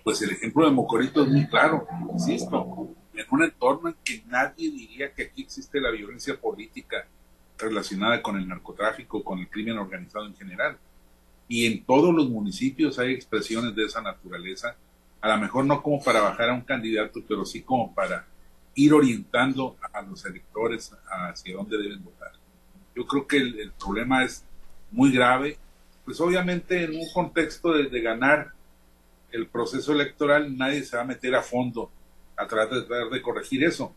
pues 0.04 0.22
el 0.22 0.30
ejemplo 0.30 0.66
de 0.66 0.72
Mocorito 0.72 1.24
es 1.24 1.30
muy 1.30 1.48
claro, 1.48 1.88
insisto, 2.14 2.94
en 3.16 3.26
un 3.32 3.44
entorno 3.44 3.90
en 3.90 3.96
que 4.04 4.22
nadie 4.28 4.70
diría 4.70 5.12
que 5.12 5.24
aquí 5.24 5.42
existe 5.42 5.82
la 5.82 5.90
violencia 5.90 6.40
política 6.40 7.08
relacionada 7.58 8.22
con 8.22 8.38
el 8.38 8.48
narcotráfico, 8.48 9.24
con 9.24 9.40
el 9.40 9.50
crimen 9.50 9.80
organizado 9.80 10.28
en 10.28 10.36
general. 10.36 10.78
Y 11.48 11.66
en 11.66 11.84
todos 11.86 12.14
los 12.14 12.30
municipios 12.30 13.00
hay 13.00 13.14
expresiones 13.14 13.76
de 13.76 13.86
esa 13.86 14.04
naturaleza, 14.04 14.76
a 15.22 15.28
lo 15.30 15.42
mejor 15.42 15.66
no 15.66 15.82
como 15.82 16.04
para 16.04 16.22
bajar 16.22 16.50
a 16.50 16.54
un 16.54 16.62
candidato, 16.62 17.20
pero 17.28 17.46
sí 17.46 17.64
como 17.64 17.96
para 17.96 18.28
ir 18.76 18.94
orientando 18.94 19.78
a 19.94 20.02
los 20.02 20.26
electores 20.26 20.94
hacia 21.08 21.56
dónde 21.56 21.78
deben 21.78 22.04
votar. 22.04 22.32
Yo 22.96 23.06
creo 23.06 23.28
que 23.28 23.38
el, 23.38 23.72
problema 23.80 24.24
es 24.24 24.44
muy 24.92 25.12
grave, 25.12 25.58
pues 26.06 26.20
obviamente 26.20 26.84
en 26.84 26.96
un 26.96 27.12
contexto 27.14 27.74
de, 27.74 27.90
de, 27.90 28.02
ganar 28.02 28.54
el 29.32 29.48
proceso 29.48 29.92
electoral 29.92 30.58
nadie 30.58 30.84
se 30.84 30.96
va 30.96 31.04
a 31.04 31.06
meter 31.06 31.36
a 31.36 31.44
fondo 31.44 31.92
a 32.36 32.48
tratar 32.48 32.80
de, 32.80 32.86
tratar 32.86 33.10
de 33.10 33.22
corregir 33.22 33.64
eso, 33.64 33.94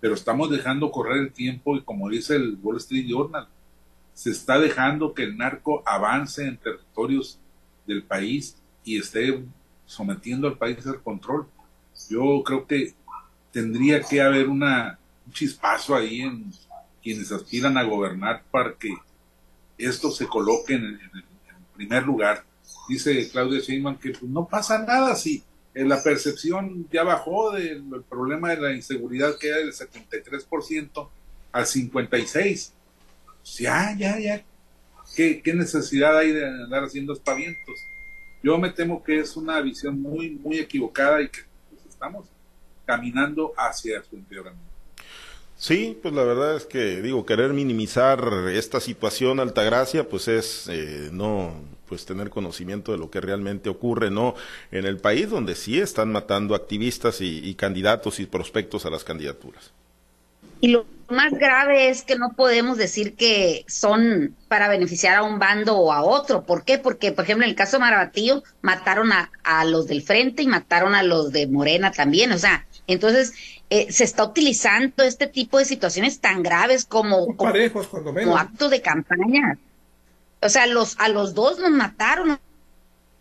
pero 0.00 0.14
estamos 0.14 0.50
dejando 0.50 0.90
correr 0.90 1.18
el 1.18 1.32
tiempo 1.32 1.76
y 1.76 1.82
como 1.82 2.08
dice 2.08 2.36
el 2.36 2.58
Wall 2.62 2.76
Street 2.78 3.06
Journal, 3.08 3.48
se 4.14 4.30
está 4.30 4.58
dejando 4.60 5.12
que 5.12 5.24
el 5.24 5.36
narco 5.36 5.82
avance 5.84 6.46
en 6.46 6.56
territorios 6.56 7.40
del 7.86 8.04
país 8.04 8.56
y 8.84 8.98
esté 8.98 9.44
sometiendo 9.86 10.46
al 10.46 10.56
país 10.56 10.86
al 10.86 11.02
control. 11.02 11.48
Yo 12.08 12.42
creo 12.44 12.66
que 12.66 12.94
tendría 13.54 14.02
que 14.02 14.20
haber 14.20 14.48
una, 14.48 14.98
un 15.24 15.32
chispazo 15.32 15.94
ahí 15.94 16.22
en 16.22 16.52
quienes 17.00 17.30
aspiran 17.30 17.78
a 17.78 17.84
gobernar 17.84 18.42
para 18.50 18.74
que 18.74 18.92
esto 19.78 20.10
se 20.10 20.26
coloque 20.26 20.74
en, 20.74 20.84
el 20.84 21.24
primer 21.76 22.02
lugar. 22.02 22.44
Dice 22.88 23.30
Claudia 23.30 23.60
Sheinbaum 23.60 23.96
que 23.96 24.10
pues, 24.10 24.24
no 24.24 24.48
pasa 24.48 24.84
nada 24.84 25.14
si 25.14 25.44
la 25.72 26.02
percepción 26.02 26.88
ya 26.92 27.04
bajó 27.04 27.52
del 27.52 27.84
problema 28.08 28.50
de 28.50 28.60
la 28.60 28.72
inseguridad 28.72 29.38
que 29.38 29.48
era 29.48 29.58
del 29.58 29.72
73% 29.72 31.08
al 31.52 31.64
56%. 31.64 32.72
Ya, 33.58 33.94
ya, 33.96 34.18
ya. 34.18 34.44
¿Qué, 35.14 35.40
¿Qué 35.42 35.54
necesidad 35.54 36.16
hay 36.16 36.32
de 36.32 36.44
andar 36.44 36.84
haciendo 36.84 37.12
espavientos? 37.12 37.74
Yo 38.42 38.58
me 38.58 38.70
temo 38.70 39.02
que 39.02 39.20
es 39.20 39.36
una 39.36 39.60
visión 39.60 40.00
muy, 40.00 40.30
muy 40.30 40.58
equivocada 40.58 41.22
y 41.22 41.28
que 41.28 41.40
pues, 41.70 41.86
estamos 41.88 42.33
caminando 42.84 43.52
hacia 43.56 44.02
su 44.02 44.16
empeoramiento. 44.16 44.74
Sí, 45.56 45.98
pues 46.02 46.12
la 46.12 46.24
verdad 46.24 46.56
es 46.56 46.66
que 46.66 47.00
digo 47.00 47.24
querer 47.24 47.52
minimizar 47.52 48.22
esta 48.52 48.80
situación 48.80 49.40
Altagracia, 49.40 50.08
pues 50.08 50.28
es 50.28 50.68
eh, 50.68 51.10
no 51.12 51.54
pues 51.86 52.04
tener 52.06 52.30
conocimiento 52.30 52.92
de 52.92 52.98
lo 52.98 53.10
que 53.10 53.20
realmente 53.20 53.68
ocurre 53.68 54.10
no 54.10 54.34
en 54.72 54.84
el 54.84 54.98
país 54.98 55.30
donde 55.30 55.54
sí 55.54 55.78
están 55.78 56.10
matando 56.10 56.54
activistas 56.54 57.20
y, 57.20 57.38
y 57.48 57.54
candidatos 57.54 58.20
y 58.20 58.26
prospectos 58.26 58.84
a 58.84 58.90
las 58.90 59.04
candidaturas. 59.04 59.72
Y 60.60 60.68
lo 60.68 60.86
más 61.08 61.32
grave 61.34 61.90
es 61.90 62.02
que 62.02 62.16
no 62.16 62.32
podemos 62.34 62.78
decir 62.78 63.16
que 63.16 63.64
son 63.68 64.34
para 64.48 64.68
beneficiar 64.68 65.16
a 65.16 65.22
un 65.22 65.38
bando 65.38 65.76
o 65.76 65.92
a 65.92 66.02
otro. 66.02 66.44
¿Por 66.44 66.64
qué? 66.64 66.78
Porque, 66.78 67.12
por 67.12 67.24
ejemplo, 67.24 67.44
en 67.44 67.50
el 67.50 67.56
caso 67.56 67.76
de 67.76 67.80
Marabatillo, 67.80 68.42
mataron 68.62 69.12
a, 69.12 69.30
a 69.42 69.64
los 69.66 69.86
del 69.86 70.02
frente 70.02 70.42
y 70.42 70.46
mataron 70.46 70.94
a 70.94 71.02
los 71.02 71.32
de 71.32 71.46
Morena 71.46 71.90
también. 71.90 72.32
O 72.32 72.38
sea, 72.38 72.66
entonces 72.86 73.32
eh, 73.70 73.90
se 73.90 74.04
está 74.04 74.24
utilizando 74.24 75.02
este 75.02 75.26
tipo 75.26 75.58
de 75.58 75.64
situaciones 75.64 76.20
tan 76.20 76.42
graves 76.42 76.84
como, 76.84 77.36
parejos, 77.36 77.86
como 77.88 78.36
acto 78.36 78.68
de 78.68 78.82
campaña. 78.82 79.58
O 80.40 80.48
sea, 80.48 80.66
los, 80.66 80.98
a 80.98 81.08
los 81.08 81.34
dos 81.34 81.58
nos 81.58 81.70
mataron. 81.70 82.38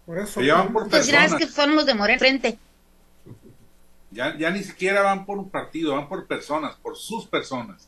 Por 0.05 0.19
eso. 0.19 0.41
por 0.73 0.89
pues, 0.89 1.07
es 1.07 1.33
que 1.35 1.47
fueron 1.47 1.75
los 1.75 1.85
de 1.85 1.93
Morena 1.93 2.19
frente. 2.19 2.57
Ya, 4.11 4.37
ya 4.37 4.51
ni 4.51 4.63
siquiera 4.63 5.01
van 5.01 5.25
por 5.25 5.37
un 5.37 5.49
partido, 5.49 5.95
van 5.95 6.07
por 6.07 6.27
personas, 6.27 6.75
por 6.75 6.97
sus 6.97 7.25
personas. 7.25 7.87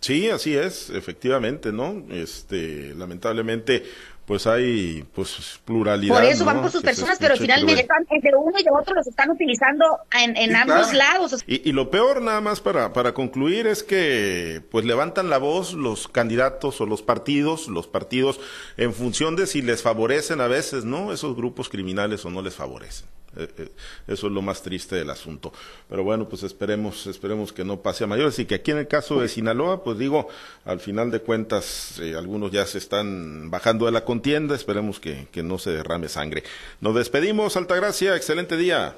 Sí, 0.00 0.28
así 0.28 0.54
es, 0.54 0.90
efectivamente, 0.90 1.72
¿no? 1.72 2.04
Este, 2.10 2.94
lamentablemente, 2.94 3.84
pues 4.26 4.46
hay 4.46 5.04
pues 5.14 5.60
pluralidad. 5.64 6.14
Por 6.14 6.24
eso 6.24 6.44
van 6.44 6.62
por 6.62 6.70
sus 6.70 6.82
personas, 6.82 7.18
pero 7.18 7.36
finalmente 7.36 7.84
de 7.84 8.30
uno 8.36 8.58
y 8.58 8.62
de 8.62 8.70
otro 8.70 8.94
los 8.94 9.06
están 9.06 9.30
utilizando 9.30 9.84
en, 10.12 10.56
ambos 10.56 10.92
lados. 10.92 11.44
Y, 11.46 11.68
y, 11.68 11.72
lo 11.72 11.90
peor 11.90 12.22
nada 12.22 12.40
más 12.40 12.60
para, 12.60 12.92
para 12.92 13.12
concluir 13.12 13.66
es 13.66 13.82
que 13.82 14.62
pues 14.70 14.84
levantan 14.84 15.28
la 15.28 15.38
voz 15.38 15.74
los 15.74 16.08
candidatos 16.08 16.80
o 16.80 16.86
los 16.86 17.02
partidos, 17.02 17.68
los 17.68 17.86
partidos 17.86 18.40
en 18.76 18.94
función 18.94 19.36
de 19.36 19.46
si 19.46 19.62
les 19.62 19.82
favorecen 19.82 20.40
a 20.40 20.46
veces, 20.46 20.84
¿no? 20.84 21.12
Esos 21.12 21.36
grupos 21.36 21.68
criminales 21.68 22.24
o 22.24 22.30
no 22.30 22.40
les 22.40 22.54
favorecen. 22.54 23.06
Eh, 23.36 23.48
eh, 23.58 23.68
eso 24.06 24.26
es 24.26 24.32
lo 24.32 24.42
más 24.42 24.62
triste 24.62 24.96
del 24.96 25.10
asunto. 25.10 25.52
Pero 25.88 26.04
bueno, 26.04 26.28
pues 26.28 26.42
esperemos, 26.42 27.06
esperemos 27.06 27.52
que 27.52 27.64
no 27.64 27.80
pase 27.80 28.04
a 28.04 28.06
mayores 28.06 28.38
y 28.38 28.46
que 28.46 28.56
aquí 28.56 28.70
en 28.70 28.78
el 28.78 28.88
caso 28.88 29.20
de 29.20 29.28
Sinaloa, 29.28 29.82
pues 29.84 29.98
digo, 29.98 30.28
al 30.64 30.80
final 30.80 31.10
de 31.10 31.20
cuentas, 31.20 31.98
eh, 32.00 32.14
algunos 32.16 32.50
ya 32.52 32.66
se 32.66 32.78
están 32.78 33.50
bajando 33.50 33.86
de 33.86 33.92
la 33.92 34.04
contienda, 34.04 34.54
esperemos 34.54 35.00
que, 35.00 35.28
que 35.32 35.42
no 35.42 35.58
se 35.58 35.70
derrame 35.70 36.08
sangre. 36.08 36.44
Nos 36.80 36.94
despedimos, 36.94 37.56
Altagracia, 37.56 38.16
excelente 38.16 38.56
día. 38.56 38.96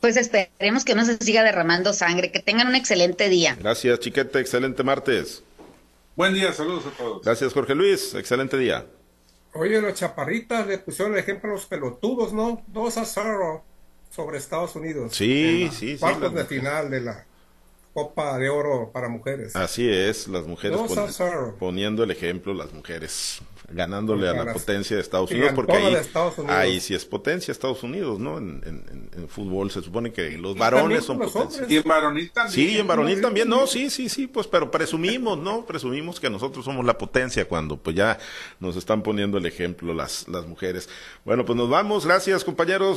Pues 0.00 0.16
esperemos 0.16 0.84
que 0.84 0.94
no 0.94 1.04
se 1.04 1.16
siga 1.16 1.42
derramando 1.42 1.92
sangre, 1.92 2.30
que 2.30 2.38
tengan 2.38 2.68
un 2.68 2.76
excelente 2.76 3.28
día. 3.28 3.56
Gracias, 3.58 3.98
Chiquete, 4.00 4.38
excelente 4.38 4.84
martes. 4.84 5.42
Buen 6.14 6.34
día, 6.34 6.52
saludos 6.52 6.84
a 6.86 6.90
todos. 6.96 7.22
Gracias, 7.22 7.52
Jorge 7.52 7.74
Luis, 7.74 8.14
excelente 8.14 8.58
día. 8.58 8.86
Oye, 9.54 9.80
los 9.80 9.94
chaparritas 9.94 10.66
le 10.66 10.78
pusieron 10.78 11.14
el 11.14 11.20
ejemplo 11.20 11.50
a 11.50 11.54
los 11.54 11.66
pelotudos, 11.66 12.32
¿no? 12.32 12.62
2 12.68 12.98
a 12.98 13.04
0 13.04 13.64
sobre 14.10 14.38
Estados 14.38 14.76
Unidos. 14.76 15.14
Sí, 15.14 15.68
sí, 15.72 15.94
sí. 15.94 15.98
Cuartos 15.98 16.34
de 16.34 16.44
final 16.44 16.90
de 16.90 17.00
la 17.00 17.26
Copa 17.92 18.38
de 18.38 18.48
Oro 18.48 18.90
para 18.92 19.08
mujeres. 19.08 19.56
Así 19.56 19.88
es, 19.88 20.28
las 20.28 20.46
mujeres 20.46 20.78
poniendo 21.58 22.04
el 22.04 22.10
ejemplo, 22.10 22.54
las 22.54 22.72
mujeres 22.72 23.40
ganándole 23.70 24.28
a 24.28 24.32
la 24.32 24.52
potencia 24.52 24.96
de 24.96 25.02
Estados 25.02 25.30
Unidos, 25.30 25.52
porque 25.54 25.72
ahí, 26.48 26.80
sí 26.80 26.94
es 26.94 27.04
potencia 27.04 27.52
Estados 27.52 27.82
Unidos, 27.82 28.18
¿no? 28.18 28.38
En, 28.38 28.62
en, 28.64 29.28
fútbol 29.28 29.70
se 29.70 29.82
supone 29.82 30.10
que 30.10 30.38
los 30.38 30.56
varones 30.56 31.04
son 31.04 31.18
potencia. 31.18 31.66
Y 31.68 31.76
en 31.76 31.82
varonil 31.82 32.30
también. 32.30 32.54
Sí, 32.54 32.78
en 32.78 32.86
varonil 32.86 33.20
también, 33.20 33.48
no, 33.48 33.66
sí, 33.66 33.90
sí, 33.90 34.08
sí, 34.08 34.26
pues, 34.26 34.46
pero 34.46 34.70
presumimos, 34.70 35.38
¿no? 35.38 35.66
Presumimos 35.66 36.18
que 36.18 36.30
nosotros 36.30 36.64
somos 36.64 36.84
la 36.86 36.96
potencia 36.96 37.46
cuando 37.46 37.76
pues 37.76 37.94
ya 37.94 38.18
nos 38.58 38.76
están 38.76 39.02
poniendo 39.02 39.36
el 39.36 39.44
ejemplo 39.44 39.92
las, 39.92 40.26
las 40.28 40.46
mujeres. 40.46 40.88
Bueno, 41.24 41.44
pues 41.44 41.56
nos 41.56 41.68
vamos, 41.68 42.06
gracias 42.06 42.44
compañeros. 42.44 42.96